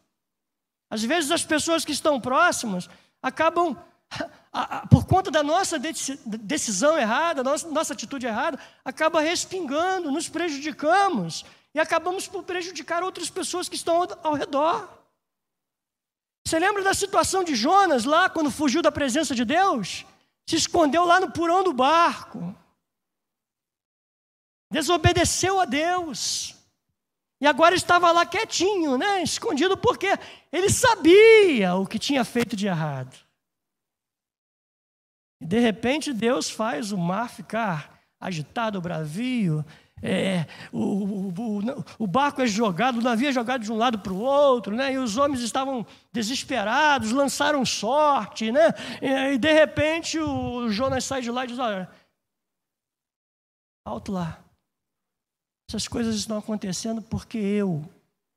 Às 0.91 1.03
vezes, 1.03 1.31
as 1.31 1.43
pessoas 1.43 1.87
que 1.87 1.93
estão 1.93 2.21
próximas 2.21 2.87
acabam, 3.23 3.75
por 4.91 5.07
conta 5.07 5.31
da 5.31 5.43
nossa 5.43 5.79
decisão 5.79 6.99
errada, 6.99 7.43
nossa, 7.43 7.67
nossa 7.71 7.95
atitude 7.95 8.27
errada, 8.27 8.59
acaba 8.85 9.23
respingando, 9.23 10.11
nos 10.11 10.29
prejudicamos 10.29 11.43
e 11.75 11.81
acabamos 11.81 12.29
por 12.29 12.43
prejudicar 12.43 13.03
outras 13.03 13.31
pessoas 13.31 13.71
que 13.71 13.75
estão 13.75 14.07
ao 14.23 14.35
redor. 14.35 14.87
Você 16.47 16.59
lembra 16.59 16.83
da 16.83 16.93
situação 16.93 17.43
de 17.43 17.55
Jonas 17.55 18.05
lá, 18.05 18.29
quando 18.29 18.51
fugiu 18.51 18.83
da 18.83 18.93
presença 18.93 19.35
de 19.35 19.47
Deus? 19.47 20.05
Se 20.47 20.57
escondeu 20.57 21.07
lá 21.07 21.19
no 21.19 21.31
porão 21.31 21.65
do 21.65 21.73
barco 21.73 22.55
desobedeceu 24.75 25.61
a 25.61 25.65
Deus. 25.65 26.57
E 27.41 27.47
agora 27.47 27.77
estava 27.77 28.11
lá 28.11 28.27
quietinho, 28.27 28.99
né? 28.99 29.23
escondido, 29.23 29.77
porque 29.77 30.09
ele 30.53 30.69
sabia 30.69 31.77
o 31.77 31.87
que 31.87 31.99
tinha 31.99 32.25
feito 32.25 32.57
de 32.57 32.67
errado. 32.67 33.17
E 35.41 35.47
de 35.47 35.61
repente 35.61 36.13
Deus 36.13 36.51
faz 36.51 36.91
o 36.91 36.99
mar 36.99 37.31
ficar 37.31 38.01
agitado, 38.21 38.81
bravio, 38.81 39.65
é, 40.03 40.47
o, 40.73 40.81
o, 40.81 41.85
o, 42.01 42.07
barco 42.07 42.43
é 42.43 42.47
jogado, 42.47 42.99
o 42.99 43.03
navio 43.03 43.29
é 43.29 43.33
jogado 43.33 43.63
de 43.63 43.71
um 43.71 43.77
lado 43.77 43.99
para 43.99 44.13
o 44.13 44.21
outro, 44.21 44.75
né? 44.75 44.93
e 44.93 44.99
os 44.99 45.17
homens 45.17 45.41
estavam 45.41 45.87
desesperados, 46.13 47.13
lançaram 47.13 47.65
sorte, 47.65 48.51
né? 48.51 48.75
e, 49.01 49.35
e 49.35 49.39
de 49.39 49.53
repente 49.53 50.19
o 50.19 50.69
Jonas 50.69 51.05
sai 51.05 51.23
de 51.23 51.31
lá 51.31 51.45
e 51.45 51.49
diz: 51.49 51.59
Olha, 51.59 51.89
alto 53.87 54.13
lá, 54.13 54.44
essas 55.69 55.89
coisas 55.89 56.15
estão 56.17 56.39
acontecendo 56.39 57.03
porque 57.03 57.39
eu, 57.39 57.85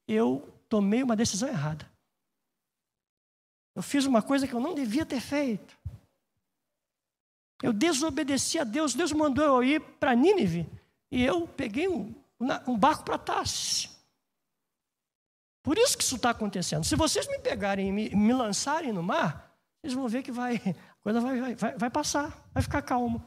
eu 0.08 0.48
tomei 0.70 1.04
uma 1.04 1.16
decisão 1.16 1.50
errada. 1.50 1.90
Eu 3.76 3.84
fiz 3.84 4.06
uma 4.06 4.22
coisa 4.22 4.48
que 4.48 4.54
eu 4.54 4.60
não 4.60 4.74
devia 4.74 5.06
ter 5.06 5.22
feito. 5.22 5.78
Eu 7.62 7.74
desobedeci 7.74 8.60
a 8.60 8.64
Deus. 8.64 8.94
Deus 8.94 9.12
mandou 9.12 9.44
eu 9.44 9.64
ir 9.64 9.82
para 9.82 10.16
Nínive 10.16 10.68
e 11.12 11.24
eu 11.24 11.48
peguei 11.48 11.88
um, 11.88 12.14
um 12.68 12.78
barco 12.78 13.04
para 13.04 13.18
Tarsis. 13.18 13.90
Por 15.62 15.78
isso 15.78 15.98
que 15.98 16.04
isso 16.04 16.16
está 16.16 16.30
acontecendo. 16.30 16.86
Se 16.86 16.96
vocês 16.96 17.28
me 17.28 17.40
pegarem 17.40 17.90
e 17.90 17.92
me, 17.92 18.10
me, 18.16 18.34
lançarem 18.34 18.94
no 18.94 19.04
mar, 19.04 19.54
vocês 19.82 19.94
vão 19.94 20.08
ver 20.08 20.24
que 20.24 20.32
vai, 20.32 20.56
a 20.66 21.04
coisa 21.04 21.20
vai, 21.20 21.56
vai, 21.56 21.78
vai 21.78 21.90
passar, 21.90 22.50
vai 22.54 22.64
ficar 22.64 22.82
calmo. 22.82 23.24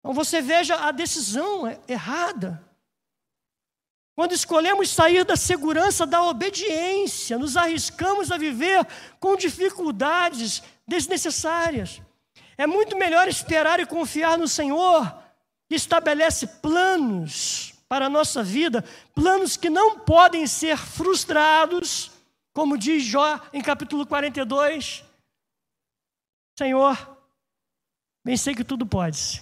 Então 0.00 0.14
você 0.14 0.40
veja 0.40 0.76
a 0.76 0.90
decisão 0.90 1.64
errada. 1.86 2.64
Quando 4.16 4.32
escolhemos 4.32 4.90
sair 4.90 5.24
da 5.24 5.36
segurança 5.36 6.06
da 6.06 6.22
obediência, 6.22 7.38
nos 7.38 7.56
arriscamos 7.56 8.30
a 8.30 8.36
viver 8.36 8.86
com 9.18 9.36
dificuldades 9.36 10.62
desnecessárias. 10.86 12.02
É 12.56 12.66
muito 12.66 12.96
melhor 12.96 13.28
esperar 13.28 13.80
e 13.80 13.86
confiar 13.86 14.36
no 14.36 14.48
Senhor, 14.48 15.10
que 15.68 15.74
estabelece 15.74 16.46
planos 16.46 17.72
para 17.88 18.06
a 18.06 18.10
nossa 18.10 18.42
vida, 18.42 18.84
planos 19.14 19.56
que 19.56 19.70
não 19.70 20.00
podem 20.00 20.46
ser 20.46 20.76
frustrados, 20.76 22.10
como 22.52 22.76
diz 22.76 23.02
Jó 23.04 23.40
em 23.52 23.62
capítulo 23.62 24.06
42. 24.06 25.04
Senhor, 26.58 27.16
bem 28.24 28.36
sei 28.36 28.54
que 28.54 28.64
tudo 28.64 28.84
pode 28.86 29.40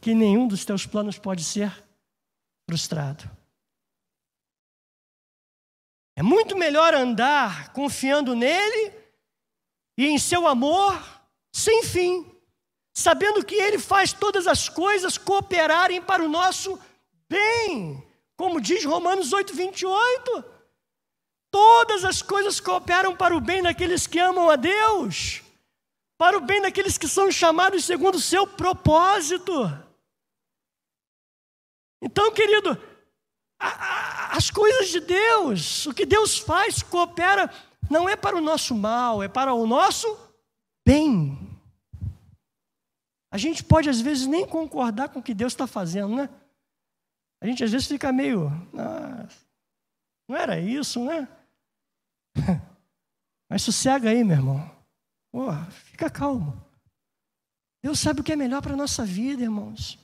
que 0.00 0.14
nenhum 0.14 0.46
dos 0.46 0.64
teus 0.64 0.86
planos 0.86 1.18
pode 1.18 1.42
ser 1.44 1.72
frustrado. 2.68 3.28
É 6.16 6.22
muito 6.22 6.56
melhor 6.56 6.94
andar 6.94 7.72
confiando 7.72 8.34
nele 8.34 8.92
e 9.98 10.06
em 10.06 10.18
seu 10.18 10.46
amor 10.46 10.98
sem 11.52 11.82
fim, 11.82 12.30
sabendo 12.94 13.44
que 13.44 13.54
ele 13.54 13.78
faz 13.78 14.12
todas 14.12 14.46
as 14.46 14.68
coisas 14.68 15.16
cooperarem 15.18 16.02
para 16.02 16.22
o 16.22 16.28
nosso 16.28 16.78
bem, 17.28 18.02
como 18.36 18.60
diz 18.60 18.84
Romanos 18.84 19.32
8, 19.32 19.54
28. 19.54 20.44
Todas 21.50 22.04
as 22.04 22.20
coisas 22.20 22.60
cooperam 22.60 23.16
para 23.16 23.36
o 23.36 23.40
bem 23.40 23.62
daqueles 23.62 24.06
que 24.06 24.18
amam 24.18 24.50
a 24.50 24.56
Deus. 24.56 25.42
Para 26.18 26.36
o 26.36 26.40
bem 26.40 26.62
daqueles 26.62 26.96
que 26.96 27.08
são 27.08 27.30
chamados 27.30 27.84
segundo 27.84 28.16
o 28.16 28.20
seu 28.20 28.46
propósito. 28.46 29.52
Então, 32.02 32.32
querido, 32.32 32.70
a, 33.58 33.68
a, 33.68 34.36
as 34.36 34.50
coisas 34.50 34.88
de 34.88 35.00
Deus, 35.00 35.86
o 35.86 35.94
que 35.94 36.06
Deus 36.06 36.38
faz, 36.38 36.82
coopera, 36.82 37.52
não 37.90 38.08
é 38.08 38.16
para 38.16 38.36
o 38.36 38.40
nosso 38.40 38.74
mal, 38.74 39.22
é 39.22 39.28
para 39.28 39.52
o 39.54 39.66
nosso 39.66 40.06
bem. 40.86 41.38
A 43.30 43.38
gente 43.38 43.62
pode, 43.64 43.88
às 43.88 44.00
vezes, 44.00 44.26
nem 44.26 44.46
concordar 44.46 45.08
com 45.08 45.18
o 45.18 45.22
que 45.22 45.34
Deus 45.34 45.52
está 45.52 45.66
fazendo, 45.66 46.14
né? 46.14 46.30
A 47.40 47.46
gente, 47.46 47.62
às 47.62 47.70
vezes, 47.70 47.86
fica 47.86 48.12
meio. 48.12 48.48
Ah, 48.78 49.28
não 50.28 50.36
era 50.36 50.58
isso, 50.58 51.04
né? 51.04 51.28
Mas 53.50 53.62
sossega 53.62 54.10
aí, 54.10 54.24
meu 54.24 54.36
irmão. 54.36 54.75
Oh, 55.38 55.52
fica 55.70 56.08
calmo. 56.08 56.58
Deus 57.82 57.98
sabe 58.00 58.22
o 58.22 58.24
que 58.24 58.32
é 58.32 58.36
melhor 58.36 58.62
para 58.62 58.72
a 58.72 58.76
nossa 58.76 59.04
vida, 59.04 59.42
irmãos. 59.42 59.98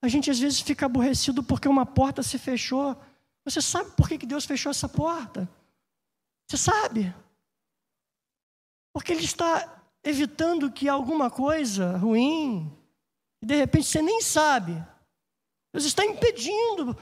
A 0.00 0.06
gente 0.06 0.30
às 0.30 0.38
vezes 0.38 0.60
fica 0.60 0.86
aborrecido 0.86 1.42
porque 1.42 1.66
uma 1.66 1.84
porta 1.84 2.22
se 2.22 2.38
fechou. 2.38 2.96
Você 3.44 3.60
sabe 3.60 3.90
por 3.96 4.08
que 4.08 4.24
Deus 4.24 4.44
fechou 4.44 4.70
essa 4.70 4.88
porta? 4.88 5.50
Você 6.48 6.56
sabe? 6.56 7.12
Porque 8.94 9.10
Ele 9.10 9.24
está 9.24 9.82
evitando 10.04 10.70
que 10.70 10.88
alguma 10.88 11.28
coisa 11.28 11.96
ruim, 11.96 12.72
e 13.42 13.46
de 13.46 13.56
repente 13.56 13.88
você 13.88 14.00
nem 14.00 14.22
sabe. 14.22 14.72
Deus 15.72 15.84
está 15.84 16.04
impedindo. 16.04 16.96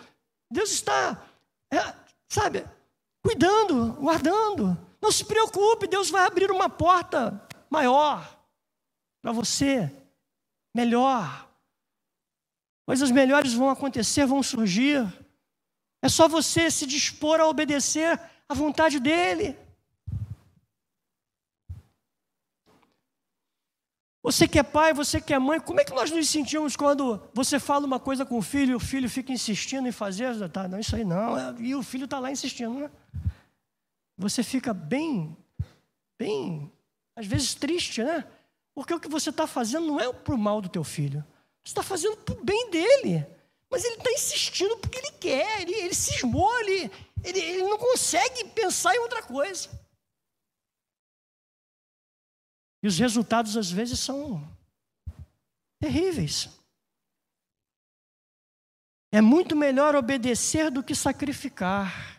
Deus 0.51 0.71
está, 0.73 1.23
é, 1.71 1.95
sabe, 2.27 2.67
cuidando, 3.23 3.93
guardando. 4.01 4.88
Não 5.01 5.13
se 5.13 5.25
preocupe, 5.25 5.87
Deus 5.87 6.11
vai 6.11 6.27
abrir 6.27 6.51
uma 6.51 6.69
porta 6.69 7.47
maior 7.71 8.39
para 9.23 9.33
você, 9.33 9.91
melhor. 10.75 11.49
Coisas 12.87 13.11
melhores 13.11 13.53
vão 13.53 13.71
acontecer, 13.71 14.27
vão 14.27 14.43
surgir. 14.43 15.07
É 16.01 16.09
só 16.09 16.27
você 16.27 16.71
se 16.71 16.87
dispor 16.87 17.41
a 17.41 17.47
obedecer 17.47 18.19
à 18.49 18.55
vontade 18.55 18.99
dEle. 18.99 19.57
Você 24.23 24.47
que 24.47 24.59
é 24.59 24.63
pai, 24.63 24.93
você 24.93 25.21
que 25.21 25.33
é 25.33 25.39
mãe, 25.39 25.59
como 25.59 25.81
é 25.81 25.85
que 25.85 25.95
nós 25.95 26.11
nos 26.11 26.29
sentimos 26.29 26.77
quando 26.77 27.23
você 27.33 27.59
fala 27.59 27.87
uma 27.87 27.99
coisa 27.99 28.27
com 28.27 28.37
o 28.37 28.43
filho 28.43 28.73
e 28.73 28.75
o 28.75 28.81
filho 28.81 29.09
fica 29.09 29.33
insistindo 29.33 29.89
em 29.89 29.93
fazer? 29.93 30.49
Tá, 30.51 30.69
não, 30.69 30.79
isso 30.79 30.95
aí 30.95 31.05
não. 31.05 31.59
E 31.59 31.75
o 31.75 31.83
filho 31.83 32.05
está 32.05 32.19
lá 32.19 32.31
insistindo, 32.31 32.75
né? 32.75 32.91
Você 34.19 34.43
fica 34.43 34.75
bem, 34.75 35.37
bem, 36.19 36.73
às 37.15 37.25
vezes 37.25 37.55
triste, 37.55 38.03
né? 38.03 38.29
Porque 38.75 38.93
o 38.93 38.99
que 39.01 39.09
você 39.09 39.31
está 39.31 39.47
fazendo 39.47 39.87
não 39.87 40.01
é 40.01 40.13
para 40.13 40.35
o 40.35 40.39
mal 40.39 40.61
do 40.61 40.69
teu 40.69 40.83
filho. 40.83 41.25
Você 41.65 41.71
está 41.71 41.83
fazendo 41.83 42.17
para 42.17 42.35
o 42.35 42.45
bem 42.45 42.69
dele. 42.71 43.25
Mas 43.71 43.85
ele 43.85 43.95
está 43.95 44.11
insistindo 44.11 44.77
porque 44.79 44.99
ele 44.99 45.13
quer, 45.13 45.63
ele, 45.63 45.75
ele 45.75 45.95
cismou, 45.95 46.59
ele, 46.61 46.91
ele, 47.23 47.39
ele 47.39 47.63
não 47.63 47.79
consegue 47.79 48.45
pensar 48.47 48.95
em 48.95 48.99
outra 48.99 49.23
coisa. 49.23 49.69
E 52.83 52.89
os 52.89 52.99
resultados, 52.99 53.57
às 53.57 53.71
vezes, 53.71 54.01
são 54.01 54.49
terríveis. 55.79 56.49
É 59.13 59.21
muito 59.21 59.55
melhor 59.55 59.95
obedecer 59.95 60.71
do 60.71 60.83
que 60.83 60.95
sacrificar. 60.95 62.18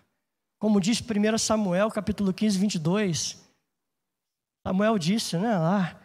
Como 0.60 0.82
diz 0.82 0.99
1 0.99 1.38
Samuel, 1.38 1.89
capítulo 1.89 2.34
15, 2.34 2.60
22. 2.60 3.38
Samuel 4.68 4.99
disse, 4.99 5.38
né, 5.38 5.57
lá, 5.57 5.99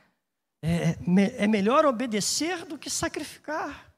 é, 0.63 1.45
é 1.45 1.47
melhor 1.49 1.85
obedecer 1.85 2.65
do 2.65 2.79
que 2.79 2.89
sacrificar. 2.89 3.93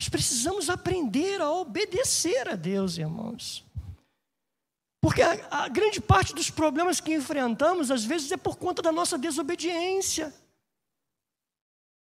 Nós 0.00 0.08
precisamos 0.08 0.70
aprender 0.70 1.40
a 1.42 1.50
obedecer 1.50 2.48
a 2.48 2.54
Deus, 2.54 2.96
irmãos. 2.96 3.62
Porque 5.02 5.20
a, 5.20 5.64
a, 5.64 5.68
grande 5.68 6.00
parte 6.00 6.34
dos 6.34 6.48
problemas 6.48 7.00
que 7.00 7.12
enfrentamos, 7.12 7.90
às 7.90 8.04
vezes, 8.04 8.30
é 8.30 8.36
por 8.36 8.56
conta 8.56 8.80
da 8.80 8.92
nossa 8.92 9.18
desobediência. 9.18 10.32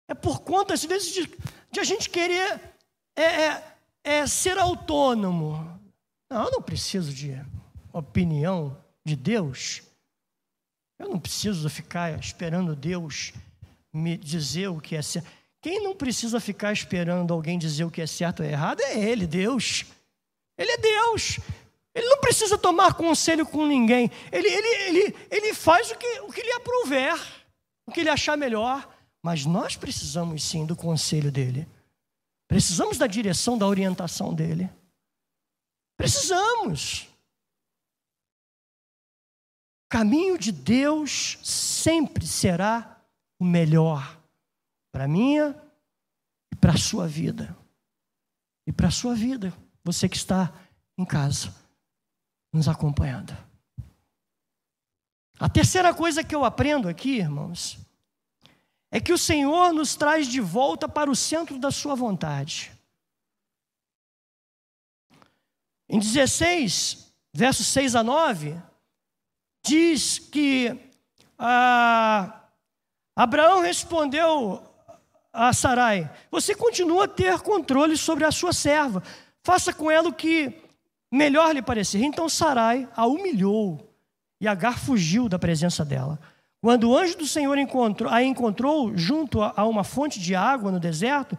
É 0.08 0.14
por 0.14 0.40
conta, 0.40 0.74
às 0.74 0.84
vezes, 0.84 1.12
de, 1.14 1.26
de 1.70 1.80
a 1.80 1.84
gente 1.84 2.10
querer 2.10 2.60
é, 3.16 3.22
é, 3.22 3.75
é 4.06 4.24
ser 4.24 4.56
autônomo. 4.56 5.80
Não, 6.30 6.44
eu 6.44 6.52
não 6.52 6.62
preciso 6.62 7.12
de 7.12 7.36
opinião 7.92 8.78
de 9.04 9.16
Deus. 9.16 9.82
Eu 10.96 11.08
não 11.08 11.18
preciso 11.18 11.68
ficar 11.68 12.16
esperando 12.16 12.76
Deus 12.76 13.32
me 13.92 14.16
dizer 14.16 14.68
o 14.68 14.80
que 14.80 14.94
é 14.94 15.02
certo. 15.02 15.28
Quem 15.60 15.82
não 15.82 15.96
precisa 15.96 16.38
ficar 16.38 16.72
esperando 16.72 17.34
alguém 17.34 17.58
dizer 17.58 17.84
o 17.84 17.90
que 17.90 18.00
é 18.00 18.06
certo 18.06 18.44
ou 18.44 18.48
errado 18.48 18.80
é 18.80 18.96
Ele, 18.96 19.26
Deus. 19.26 19.84
Ele 20.56 20.70
é 20.70 20.78
Deus. 20.78 21.40
Ele 21.92 22.06
não 22.06 22.20
precisa 22.20 22.56
tomar 22.56 22.94
conselho 22.94 23.44
com 23.44 23.66
ninguém. 23.66 24.08
Ele, 24.30 24.46
ele, 24.46 24.68
ele, 24.68 25.16
ele 25.28 25.54
faz 25.54 25.90
o 25.90 25.96
que, 25.96 26.20
o 26.20 26.32
que 26.32 26.42
lhe 26.42 26.52
aprouver, 26.52 27.20
o 27.86 27.90
que 27.90 28.00
ele 28.00 28.10
achar 28.10 28.36
melhor. 28.36 28.88
Mas 29.20 29.44
nós 29.44 29.74
precisamos 29.74 30.44
sim 30.44 30.64
do 30.64 30.76
conselho 30.76 31.32
dele. 31.32 31.66
Precisamos 32.48 32.96
da 32.98 33.06
direção, 33.06 33.58
da 33.58 33.66
orientação 33.66 34.34
dele. 34.34 34.70
Precisamos. 35.96 37.08
O 39.84 39.88
caminho 39.88 40.38
de 40.38 40.52
Deus 40.52 41.38
sempre 41.42 42.26
será 42.26 43.00
o 43.38 43.44
melhor 43.44 44.20
para 44.92 45.08
minha 45.08 45.54
e 46.52 46.56
para 46.56 46.72
a 46.72 46.78
sua 46.78 47.06
vida. 47.06 47.56
E 48.66 48.72
para 48.72 48.88
a 48.88 48.92
sua 48.92 49.14
vida, 49.14 49.52
você 49.84 50.08
que 50.08 50.16
está 50.16 50.52
em 50.98 51.04
casa 51.04 51.54
nos 52.52 52.68
acompanhando. 52.68 53.36
A 55.38 55.48
terceira 55.48 55.94
coisa 55.94 56.24
que 56.24 56.34
eu 56.34 56.44
aprendo 56.44 56.88
aqui, 56.88 57.18
irmãos, 57.18 57.78
é 58.90 59.00
que 59.00 59.12
o 59.12 59.18
Senhor 59.18 59.72
nos 59.72 59.96
traz 59.96 60.26
de 60.26 60.40
volta 60.40 60.88
para 60.88 61.10
o 61.10 61.16
centro 61.16 61.58
da 61.58 61.70
Sua 61.70 61.94
vontade. 61.94 62.72
Em 65.88 65.98
16, 65.98 67.12
versos 67.32 67.66
6 67.68 67.94
a 67.94 68.02
9, 68.02 68.56
diz 69.64 70.18
que 70.18 70.76
ah, 71.38 72.42
Abraão 73.14 73.60
respondeu 73.60 74.62
a 75.32 75.52
Sarai: 75.52 76.10
Você 76.30 76.54
continua 76.54 77.04
a 77.04 77.08
ter 77.08 77.38
controle 77.40 77.96
sobre 77.96 78.24
a 78.24 78.32
sua 78.32 78.52
serva, 78.52 79.02
faça 79.42 79.72
com 79.72 79.90
ela 79.90 80.08
o 80.08 80.12
que 80.12 80.52
melhor 81.10 81.54
lhe 81.54 81.62
parecer. 81.62 82.02
Então 82.02 82.28
Sarai 82.28 82.88
a 82.96 83.06
humilhou 83.06 83.94
e 84.40 84.48
Agar 84.48 84.78
fugiu 84.78 85.28
da 85.28 85.38
presença 85.38 85.84
dela. 85.84 86.18
Quando 86.66 86.90
o 86.90 86.98
anjo 86.98 87.16
do 87.16 87.28
Senhor 87.28 87.56
encontrou, 87.58 88.12
a 88.12 88.24
encontrou 88.24 88.98
junto 88.98 89.40
a 89.40 89.64
uma 89.66 89.84
fonte 89.84 90.18
de 90.18 90.34
água 90.34 90.72
no 90.72 90.80
deserto, 90.80 91.38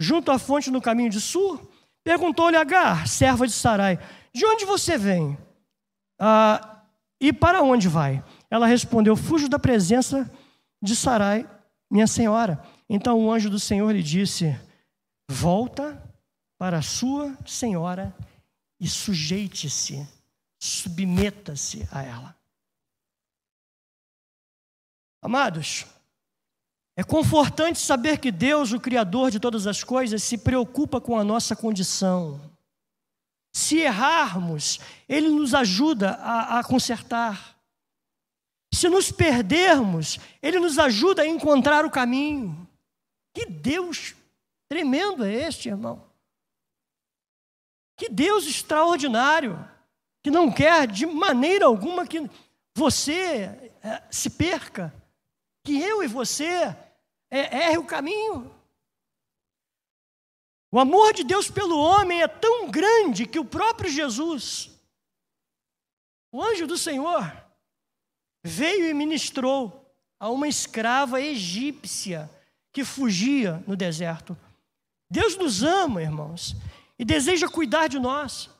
junto 0.00 0.32
à 0.32 0.36
fonte 0.36 0.68
no 0.68 0.82
caminho 0.82 1.10
de 1.10 1.20
Sur, 1.20 1.70
perguntou-lhe 2.02 2.56
Agar, 2.56 3.06
serva 3.06 3.46
de 3.46 3.52
Sarai, 3.52 4.00
de 4.34 4.44
onde 4.44 4.64
você 4.64 4.98
vem? 4.98 5.38
Ah, 6.20 6.82
e 7.20 7.32
para 7.32 7.62
onde 7.62 7.88
vai? 7.88 8.20
Ela 8.50 8.66
respondeu, 8.66 9.14
fujo 9.14 9.48
da 9.48 9.60
presença 9.60 10.28
de 10.82 10.96
Sarai, 10.96 11.48
minha 11.88 12.08
senhora. 12.08 12.60
Então 12.90 13.20
o 13.20 13.30
anjo 13.30 13.48
do 13.48 13.60
Senhor 13.60 13.92
lhe 13.92 14.02
disse, 14.02 14.58
volta 15.30 16.02
para 16.58 16.78
a 16.78 16.82
sua 16.82 17.32
senhora 17.46 18.12
e 18.80 18.88
sujeite-se, 18.88 20.04
submeta-se 20.58 21.86
a 21.92 22.02
ela. 22.02 22.43
Amados, 25.24 25.86
é 26.94 27.02
confortante 27.02 27.78
saber 27.78 28.18
que 28.18 28.30
Deus, 28.30 28.72
o 28.72 28.78
Criador 28.78 29.30
de 29.30 29.40
todas 29.40 29.66
as 29.66 29.82
coisas, 29.82 30.22
se 30.22 30.36
preocupa 30.36 31.00
com 31.00 31.18
a 31.18 31.24
nossa 31.24 31.56
condição. 31.56 32.38
Se 33.50 33.78
errarmos, 33.78 34.80
Ele 35.08 35.30
nos 35.30 35.54
ajuda 35.54 36.10
a, 36.16 36.58
a 36.58 36.64
consertar. 36.64 37.56
Se 38.74 38.86
nos 38.90 39.10
perdermos, 39.10 40.20
Ele 40.42 40.60
nos 40.60 40.78
ajuda 40.78 41.22
a 41.22 41.26
encontrar 41.26 41.86
o 41.86 41.90
caminho. 41.90 42.68
Que 43.32 43.46
Deus 43.46 44.14
tremendo 44.68 45.24
é 45.24 45.32
este, 45.32 45.70
irmão? 45.70 46.04
Que 47.96 48.10
Deus 48.10 48.46
extraordinário, 48.46 49.66
que 50.22 50.30
não 50.30 50.52
quer 50.52 50.86
de 50.86 51.06
maneira 51.06 51.64
alguma 51.64 52.06
que 52.06 52.28
você 52.76 53.72
é, 53.82 54.02
se 54.10 54.28
perca, 54.28 54.92
que 55.64 55.80
eu 55.80 56.02
e 56.02 56.06
você 56.06 56.76
é, 57.30 57.68
erre 57.68 57.78
o 57.78 57.86
caminho. 57.86 58.54
O 60.70 60.78
amor 60.78 61.14
de 61.14 61.24
Deus 61.24 61.50
pelo 61.50 61.78
homem 61.78 62.22
é 62.22 62.28
tão 62.28 62.70
grande 62.70 63.26
que 63.26 63.38
o 63.38 63.44
próprio 63.44 63.90
Jesus, 63.90 64.70
o 66.30 66.42
anjo 66.42 66.66
do 66.66 66.76
Senhor, 66.76 67.32
veio 68.44 68.86
e 68.86 68.92
ministrou 68.92 69.94
a 70.20 70.28
uma 70.28 70.46
escrava 70.46 71.20
egípcia 71.20 72.30
que 72.72 72.84
fugia 72.84 73.62
no 73.66 73.76
deserto. 73.76 74.36
Deus 75.08 75.36
nos 75.36 75.62
ama, 75.62 76.02
irmãos, 76.02 76.56
e 76.98 77.04
deseja 77.04 77.48
cuidar 77.48 77.88
de 77.88 77.98
nós, 77.98 78.50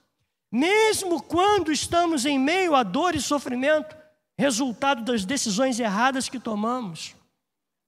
mesmo 0.50 1.20
quando 1.20 1.72
estamos 1.72 2.24
em 2.24 2.38
meio 2.38 2.74
a 2.74 2.82
dor 2.82 3.14
e 3.14 3.20
sofrimento, 3.20 3.96
resultado 4.38 5.02
das 5.04 5.24
decisões 5.24 5.78
erradas 5.78 6.28
que 6.28 6.40
tomamos. 6.40 7.14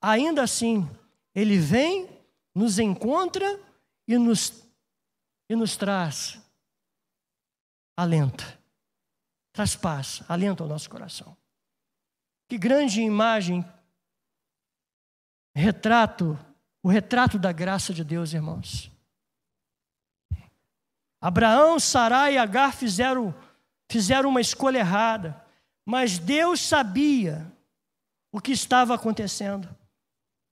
Ainda 0.00 0.42
assim, 0.42 0.88
Ele 1.34 1.58
vem, 1.58 2.08
nos 2.54 2.78
encontra 2.78 3.60
e 4.06 4.16
nos, 4.16 4.64
e 5.48 5.56
nos 5.56 5.76
traz 5.76 6.40
alento, 7.96 8.44
traz 9.52 9.74
paz, 9.74 10.22
alento 10.28 10.62
ao 10.62 10.68
nosso 10.68 10.88
coração. 10.88 11.36
Que 12.48 12.58
grande 12.58 13.00
imagem, 13.00 13.64
retrato, 15.54 16.38
o 16.82 16.88
retrato 16.88 17.38
da 17.38 17.50
graça 17.50 17.92
de 17.92 18.04
Deus, 18.04 18.32
irmãos. 18.32 18.90
Abraão, 21.20 21.80
Sarai 21.80 22.34
e 22.34 22.38
Agar 22.38 22.72
fizeram, 22.72 23.34
fizeram 23.90 24.28
uma 24.28 24.40
escolha 24.40 24.78
errada, 24.78 25.44
mas 25.86 26.18
Deus 26.18 26.60
sabia 26.60 27.46
o 28.32 28.40
que 28.40 28.50
estava 28.50 28.96
acontecendo. 28.96 29.68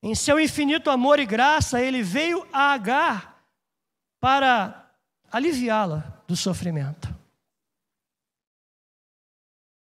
Em 0.00 0.14
seu 0.14 0.38
infinito 0.38 0.90
amor 0.90 1.18
e 1.18 1.26
graça, 1.26 1.80
ele 1.80 2.02
veio 2.02 2.46
a 2.52 2.72
Agar 2.72 3.44
para 4.20 4.94
aliviá-la 5.32 6.22
do 6.28 6.36
sofrimento. 6.36 7.12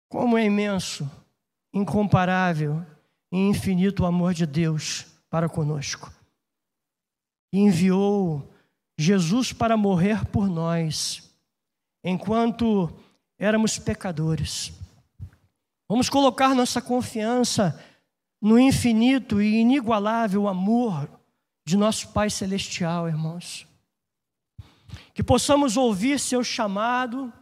Como 0.09 0.39
é 0.39 0.45
imenso, 0.45 1.09
incomparável 1.73 2.85
e 3.31 3.37
infinito 3.37 4.05
o 4.05 4.07
amor 4.07 4.33
de 4.33 4.47
Deus 4.47 5.05
para 5.29 5.49
conosco. 5.49 6.11
Enviou 7.53 8.51
Jesus 8.99 9.53
para 9.53 9.77
morrer 9.77 10.25
por 10.27 10.49
nós, 10.49 11.31
enquanto 12.03 12.91
éramos 13.39 13.79
pecadores. 13.79 14.73
Vamos 15.89 16.09
colocar 16.09 16.55
nossa 16.55 16.83
confiança 16.83 17.81
no 18.41 18.59
infinito 18.59 19.41
e 19.41 19.57
inigualável 19.57 20.49
amor 20.49 21.09
de 21.65 21.77
nosso 21.77 22.13
Pai 22.13 22.29
Celestial, 22.29 23.09
irmãos. 23.09 23.67
Que 25.15 25.23
possamos 25.23 25.77
ouvir 25.77 26.19
seu 26.19 26.43
chamado 26.43 27.33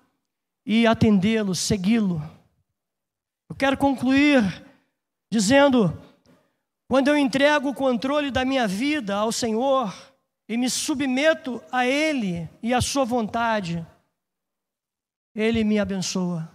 e 0.65 0.87
atendê-lo, 0.87 1.55
segui-lo. 1.55 2.23
Eu 3.49 3.57
quero 3.57 3.77
concluir 3.77 4.43
dizendo: 5.31 6.01
quando 6.89 7.09
eu 7.09 7.17
entrego 7.17 7.71
o 7.71 7.75
controle 7.75 8.31
da 8.31 8.45
minha 8.45 8.69
vida 8.69 9.17
ao 9.17 9.33
Senhor 9.33 9.95
e 10.49 10.57
me 10.57 10.69
submeto 10.69 11.63
a 11.73 11.87
Ele 11.87 12.49
e 12.63 12.75
à 12.75 12.81
Sua 12.81 13.05
vontade, 13.05 13.85
Ele 15.35 15.65
me 15.65 15.79
abençoa. 15.79 16.54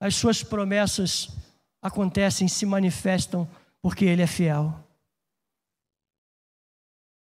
As 0.00 0.16
Suas 0.16 0.42
promessas 0.42 1.28
acontecem, 1.82 2.48
se 2.48 2.64
manifestam, 2.64 3.46
porque 3.82 4.06
Ele 4.06 4.22
é 4.22 4.26
fiel. 4.26 4.74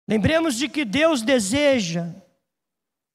Lembremos 0.09 0.57
de 0.57 0.68
que 0.68 0.85
Deus 0.85 1.21
deseja 1.23 2.09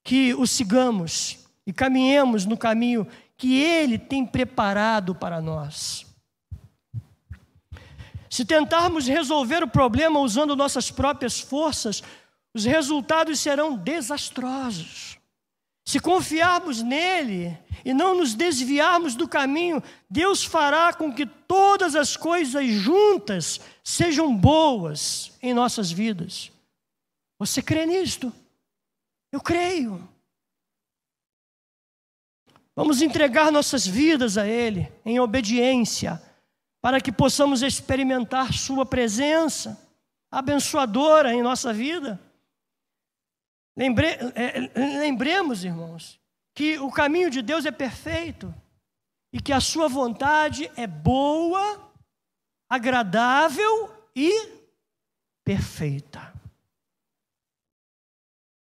que 0.04 0.34
o 0.34 0.46
sigamos 0.46 1.38
e 1.66 1.72
caminhemos 1.72 2.44
no 2.44 2.56
caminho 2.56 3.06
que 3.36 3.62
Ele 3.62 3.98
tem 3.98 4.24
preparado 4.24 5.14
para 5.14 5.40
nós. 5.40 6.06
Se 8.30 8.44
tentarmos 8.44 9.06
resolver 9.06 9.62
o 9.62 9.68
problema 9.68 10.20
usando 10.20 10.54
nossas 10.54 10.90
próprias 10.90 11.40
forças, 11.40 12.02
os 12.54 12.64
resultados 12.64 13.40
serão 13.40 13.76
desastrosos. 13.76 15.15
Se 15.86 16.00
confiarmos 16.00 16.82
nele 16.82 17.56
e 17.84 17.94
não 17.94 18.16
nos 18.16 18.34
desviarmos 18.34 19.14
do 19.14 19.28
caminho, 19.28 19.80
Deus 20.10 20.42
fará 20.42 20.92
com 20.92 21.14
que 21.14 21.24
todas 21.24 21.94
as 21.94 22.16
coisas 22.16 22.66
juntas 22.66 23.60
sejam 23.84 24.36
boas 24.36 25.32
em 25.40 25.54
nossas 25.54 25.92
vidas. 25.92 26.50
Você 27.38 27.62
crê 27.62 27.86
nisto? 27.86 28.32
Eu 29.30 29.40
creio. 29.40 30.08
Vamos 32.74 33.00
entregar 33.00 33.52
nossas 33.52 33.86
vidas 33.86 34.36
a 34.36 34.44
Ele 34.44 34.92
em 35.04 35.20
obediência, 35.20 36.20
para 36.82 37.00
que 37.00 37.12
possamos 37.12 37.62
experimentar 37.62 38.52
Sua 38.52 38.84
presença 38.84 39.80
abençoadora 40.32 41.32
em 41.32 41.42
nossa 41.42 41.72
vida. 41.72 42.20
Lembre, 43.76 44.06
é, 44.34 44.98
lembremos, 44.98 45.64
irmãos, 45.64 46.20
que 46.54 46.78
o 46.78 46.90
caminho 46.90 47.30
de 47.30 47.42
Deus 47.42 47.66
é 47.66 47.70
perfeito 47.70 48.54
e 49.32 49.40
que 49.40 49.52
a 49.52 49.60
Sua 49.60 49.88
vontade 49.88 50.70
é 50.76 50.86
boa, 50.86 51.92
agradável 52.68 53.92
e 54.14 54.30
perfeita. 55.44 56.32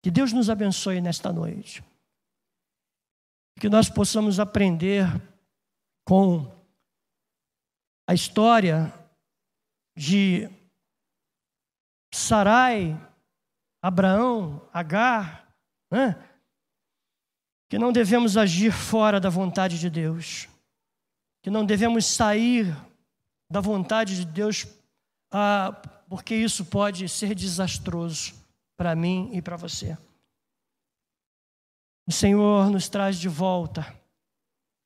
Que 0.03 0.11
Deus 0.11 0.33
nos 0.33 0.51
abençoe 0.51 1.01
nesta 1.01 1.33
noite 1.33 1.85
que 3.59 3.69
nós 3.69 3.89
possamos 3.89 4.39
aprender 4.39 5.07
com 6.05 6.47
a 8.07 8.15
história 8.15 8.93
de 9.97 10.49
Sarai, 12.15 12.95
Abraão, 13.87 14.61
Agar, 14.73 15.49
né? 15.89 16.21
que 17.69 17.79
não 17.79 17.93
devemos 17.93 18.37
agir 18.37 18.73
fora 18.73 19.21
da 19.21 19.31
vontade 19.31 19.79
de 19.79 19.89
Deus, 19.89 20.49
que 21.41 21.51
não 21.51 21.65
devemos 21.65 22.05
sair 22.05 22.77
da 23.49 23.61
vontade 23.61 24.17
de 24.17 24.25
Deus, 24.25 24.67
ah, 25.31 25.71
porque 26.09 26.35
isso 26.35 26.65
pode 26.65 27.09
ser 27.09 27.33
desastroso 27.33 28.35
para 28.77 28.97
mim 28.97 29.31
e 29.33 29.41
para 29.41 29.57
você. 29.57 29.97
O 32.09 32.13
Senhor 32.13 32.69
nos 32.69 32.89
traz 32.89 33.17
de 33.17 33.29
volta 33.29 33.87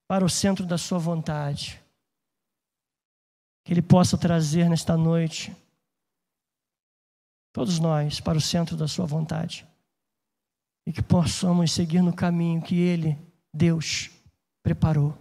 para 0.06 0.26
o 0.26 0.28
centro 0.28 0.66
da 0.66 0.76
Sua 0.76 0.98
vontade. 0.98 1.82
Que 3.64 3.72
Ele 3.72 3.82
possa 3.82 4.18
trazer 4.18 4.68
nesta 4.68 4.94
noite 4.94 5.56
todos 7.52 7.78
nós 7.78 8.20
para 8.20 8.38
o 8.38 8.40
centro 8.40 8.76
da 8.76 8.88
Sua 8.88 9.06
vontade. 9.06 9.66
E 10.86 10.92
que 10.92 11.02
possamos 11.02 11.72
seguir 11.72 12.02
no 12.02 12.14
caminho 12.14 12.62
que 12.62 12.76
Ele, 12.76 13.18
Deus, 13.52 14.10
preparou. 14.62 15.16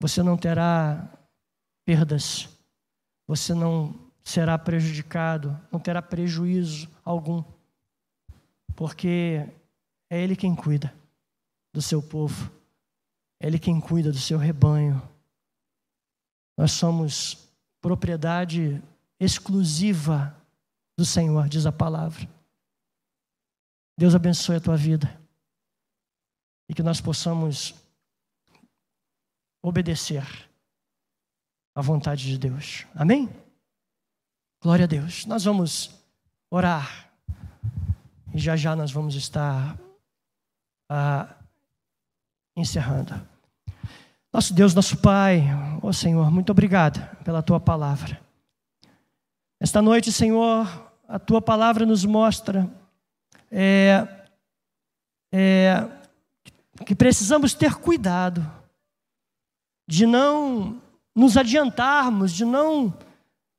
Você 0.00 0.22
não 0.22 0.36
terá 0.36 1.10
perdas, 1.84 2.48
você 3.26 3.54
não 3.54 3.94
será 4.22 4.58
prejudicado, 4.58 5.58
não 5.72 5.80
terá 5.80 6.02
prejuízo 6.02 6.88
algum, 7.04 7.42
porque 8.76 9.48
é 10.10 10.20
Ele 10.20 10.36
quem 10.36 10.54
cuida 10.54 10.94
do 11.72 11.82
seu 11.82 12.02
povo. 12.02 12.50
É 13.40 13.46
Ele 13.46 13.58
quem 13.58 13.80
cuida 13.80 14.12
do 14.12 14.18
seu 14.18 14.38
rebanho. 14.38 15.00
Nós 16.56 16.72
somos 16.72 17.48
propriedade 17.80 18.82
exclusiva 19.20 20.37
do 20.98 21.04
Senhor, 21.04 21.48
diz 21.48 21.64
a 21.64 21.70
palavra. 21.70 22.28
Deus 23.96 24.16
abençoe 24.16 24.56
a 24.56 24.60
tua 24.60 24.76
vida 24.76 25.08
e 26.68 26.74
que 26.74 26.82
nós 26.82 27.00
possamos 27.00 27.72
obedecer 29.62 30.26
à 31.72 31.80
vontade 31.80 32.24
de 32.24 32.36
Deus. 32.36 32.84
Amém? 32.96 33.28
Glória 34.60 34.86
a 34.86 34.88
Deus. 34.88 35.24
Nós 35.24 35.44
vamos 35.44 35.88
orar 36.50 37.08
e 38.34 38.38
já 38.40 38.56
já 38.56 38.74
nós 38.74 38.90
vamos 38.90 39.14
estar 39.14 39.78
ah, 40.90 41.32
encerrando. 42.56 43.14
Nosso 44.32 44.52
Deus, 44.52 44.74
nosso 44.74 44.96
Pai, 44.96 45.42
ó 45.80 45.86
oh 45.86 45.92
Senhor, 45.92 46.28
muito 46.28 46.50
obrigado 46.50 46.98
pela 47.22 47.40
tua 47.40 47.60
palavra. 47.60 48.20
Esta 49.60 49.80
noite, 49.80 50.10
Senhor, 50.10 50.87
a 51.08 51.18
tua 51.18 51.40
palavra 51.40 51.86
nos 51.86 52.04
mostra 52.04 52.70
é, 53.50 54.06
é, 55.32 55.88
que 56.84 56.94
precisamos 56.94 57.54
ter 57.54 57.76
cuidado 57.76 58.46
de 59.88 60.06
não 60.06 60.82
nos 61.14 61.36
adiantarmos, 61.38 62.32
de 62.32 62.44
não 62.44 62.94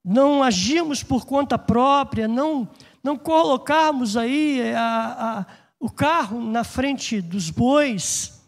não 0.05 0.41
agirmos 0.41 1.03
por 1.03 1.25
conta 1.25 1.57
própria, 1.57 2.27
não 2.27 2.69
não 3.03 3.17
colocarmos 3.17 4.15
aí 4.15 4.73
a, 4.73 5.39
a 5.39 5.45
o 5.79 5.89
carro 5.89 6.41
na 6.41 6.63
frente 6.63 7.21
dos 7.21 7.49
bois, 7.49 8.39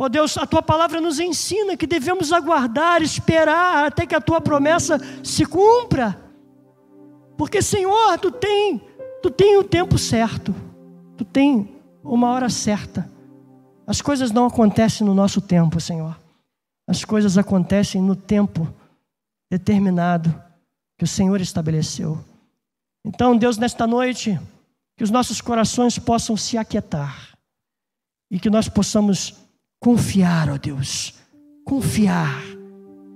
Oh 0.00 0.08
Deus, 0.08 0.38
a 0.38 0.46
tua 0.46 0.62
palavra 0.62 1.00
nos 1.00 1.18
ensina 1.18 1.76
que 1.76 1.84
devemos 1.84 2.32
aguardar, 2.32 3.02
esperar 3.02 3.86
até 3.86 4.06
que 4.06 4.14
a 4.14 4.20
tua 4.20 4.40
promessa 4.40 4.96
se 5.24 5.44
cumpra. 5.44 6.27
Porque, 7.38 7.62
Senhor, 7.62 8.18
tu 8.18 8.32
tem, 8.32 8.82
tu 9.22 9.30
tem 9.30 9.56
o 9.56 9.62
tempo 9.62 9.96
certo. 9.96 10.52
Tu 11.16 11.24
tem 11.24 11.80
uma 12.02 12.30
hora 12.30 12.50
certa. 12.50 13.08
As 13.86 14.02
coisas 14.02 14.32
não 14.32 14.46
acontecem 14.46 15.06
no 15.06 15.14
nosso 15.14 15.40
tempo, 15.40 15.80
Senhor. 15.80 16.18
As 16.84 17.04
coisas 17.04 17.38
acontecem 17.38 18.02
no 18.02 18.16
tempo 18.16 18.68
determinado 19.48 20.34
que 20.98 21.04
o 21.04 21.08
Senhor 21.08 21.40
estabeleceu. 21.40 22.18
Então, 23.06 23.36
Deus, 23.36 23.56
nesta 23.56 23.86
noite, 23.86 24.38
que 24.96 25.04
os 25.04 25.10
nossos 25.10 25.40
corações 25.40 25.96
possam 25.96 26.36
se 26.36 26.58
aquietar 26.58 27.38
e 28.28 28.40
que 28.40 28.50
nós 28.50 28.68
possamos 28.68 29.34
confiar, 29.80 30.50
ó 30.50 30.58
Deus, 30.58 31.14
confiar 31.64 32.42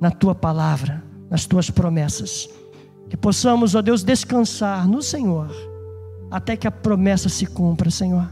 na 0.00 0.12
tua 0.12 0.34
palavra, 0.34 1.02
nas 1.28 1.44
tuas 1.44 1.70
promessas. 1.70 2.48
Que 3.12 3.16
possamos, 3.18 3.74
ó 3.74 3.82
Deus, 3.82 4.02
descansar 4.02 4.88
no 4.88 5.02
Senhor 5.02 5.50
até 6.30 6.56
que 6.56 6.66
a 6.66 6.70
promessa 6.70 7.28
se 7.28 7.44
cumpra, 7.44 7.90
Senhor. 7.90 8.26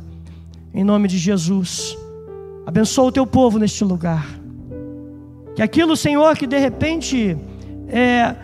Em 0.72 0.82
nome 0.82 1.06
de 1.06 1.18
Jesus, 1.18 1.98
abençoa 2.64 3.04
o 3.04 3.12
teu 3.12 3.26
povo 3.26 3.58
neste 3.58 3.84
lugar. 3.84 4.26
Que 5.54 5.60
aquilo, 5.60 5.94
Senhor, 5.98 6.34
que 6.34 6.46
de 6.46 6.58
repente 6.58 7.36
é, 7.88 8.34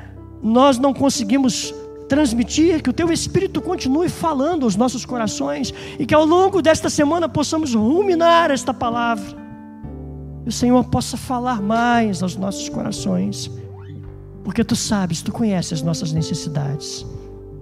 nós 0.42 0.76
não 0.76 0.92
conseguimos 0.92 1.74
transmitir, 2.06 2.82
que 2.82 2.90
o 2.90 2.92
teu 2.92 3.10
Espírito 3.10 3.62
continue 3.62 4.10
falando 4.10 4.64
aos 4.64 4.76
nossos 4.76 5.06
corações 5.06 5.72
e 5.98 6.04
que 6.04 6.14
ao 6.14 6.26
longo 6.26 6.60
desta 6.60 6.90
semana 6.90 7.30
possamos 7.30 7.74
ruminar 7.74 8.50
esta 8.50 8.74
palavra. 8.74 9.24
E 10.44 10.50
o 10.50 10.52
Senhor 10.52 10.84
possa 10.84 11.16
falar 11.16 11.62
mais 11.62 12.22
aos 12.22 12.36
nossos 12.36 12.68
corações, 12.68 13.50
porque 14.46 14.62
tu 14.62 14.76
sabes, 14.76 15.22
tu 15.22 15.32
conheces 15.32 15.72
as 15.72 15.82
nossas 15.82 16.12
necessidades. 16.12 17.04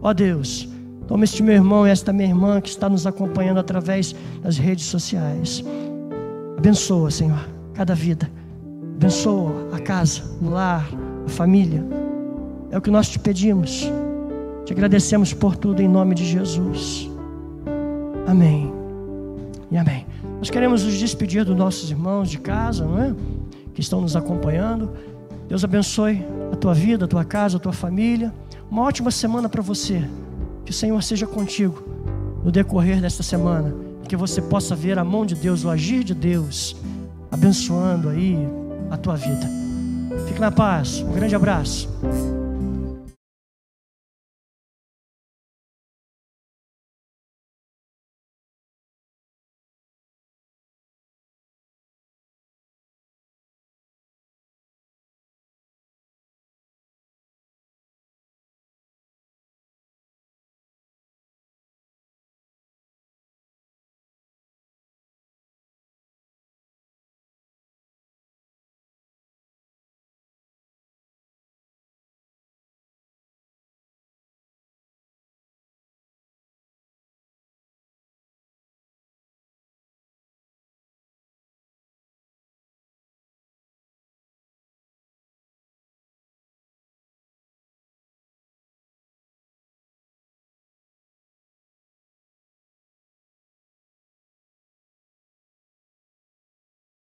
Ó 0.03 0.13
Deus, 0.13 0.69
toma 1.09 1.25
este 1.25 1.43
meu 1.43 1.55
irmão 1.55 1.87
e 1.87 1.91
esta 1.91 2.13
minha 2.13 2.29
irmã 2.29 2.61
que 2.61 2.69
está 2.69 2.91
nos 2.91 3.07
acompanhando 3.07 3.59
através 3.59 4.15
das 4.43 4.59
redes 4.59 4.85
sociais. 4.85 5.65
Abençoa, 6.59 7.11
Senhor, 7.11 7.49
cada 7.73 7.95
vida. 7.95 8.31
Abençoa 8.97 9.71
a 9.73 9.79
casa, 9.79 10.21
o 10.43 10.51
lar, 10.51 10.87
a 11.25 11.29
família. 11.31 11.83
É 12.71 12.77
o 12.77 12.83
que 12.83 12.91
nós 12.91 13.09
te 13.09 13.19
pedimos. 13.19 13.91
Te 14.67 14.75
agradecemos 14.75 15.33
por 15.33 15.57
tudo 15.57 15.81
em 15.81 15.89
nome 15.89 16.15
de 16.15 16.27
Jesus. 16.27 17.11
Amém. 18.27 18.71
E 19.71 19.79
amém. 19.79 20.07
Nós 20.37 20.51
queremos 20.51 20.85
nos 20.85 20.99
despedir 20.99 21.47
dos 21.47 21.57
nossos 21.57 21.91
irmãos 21.91 22.29
de 22.29 22.37
casa, 22.37 22.85
não 22.85 23.03
é? 23.03 23.15
Que 23.73 23.81
estão 23.81 24.03
nos 24.03 24.15
acompanhando. 24.15 24.91
Deus 25.49 25.65
abençoe 25.65 26.25
a 26.53 26.57
tua 26.57 26.75
vida, 26.75 27.05
a 27.05 27.09
tua 27.09 27.25
casa, 27.25 27.57
a 27.57 27.61
tua 27.61 27.73
família. 27.73 28.33
Uma 28.71 28.83
ótima 28.83 29.11
semana 29.11 29.49
para 29.49 29.63
você. 29.63 30.03
Que 30.65 30.71
o 30.71 30.75
Senhor 30.75 31.03
seja 31.03 31.27
contigo 31.27 31.83
no 32.43 32.51
decorrer 32.51 33.01
desta 33.01 33.23
semana. 33.23 33.75
Que 34.09 34.17
você 34.17 34.41
possa 34.41 34.75
ver 34.75 34.99
a 34.99 35.05
mão 35.05 35.25
de 35.25 35.35
Deus, 35.35 35.65
o 35.65 35.71
agir 35.71 36.05
de 36.05 36.15
Deus, 36.15 36.77
abençoando 37.31 38.09
aí 38.09 38.39
a 38.91 38.97
tua 38.97 39.17
vida. 39.17 39.49
Fique 40.27 40.41
na 40.41 40.51
paz. 40.51 41.01
Um 41.01 41.13
grande 41.13 41.35
abraço. 41.35 41.89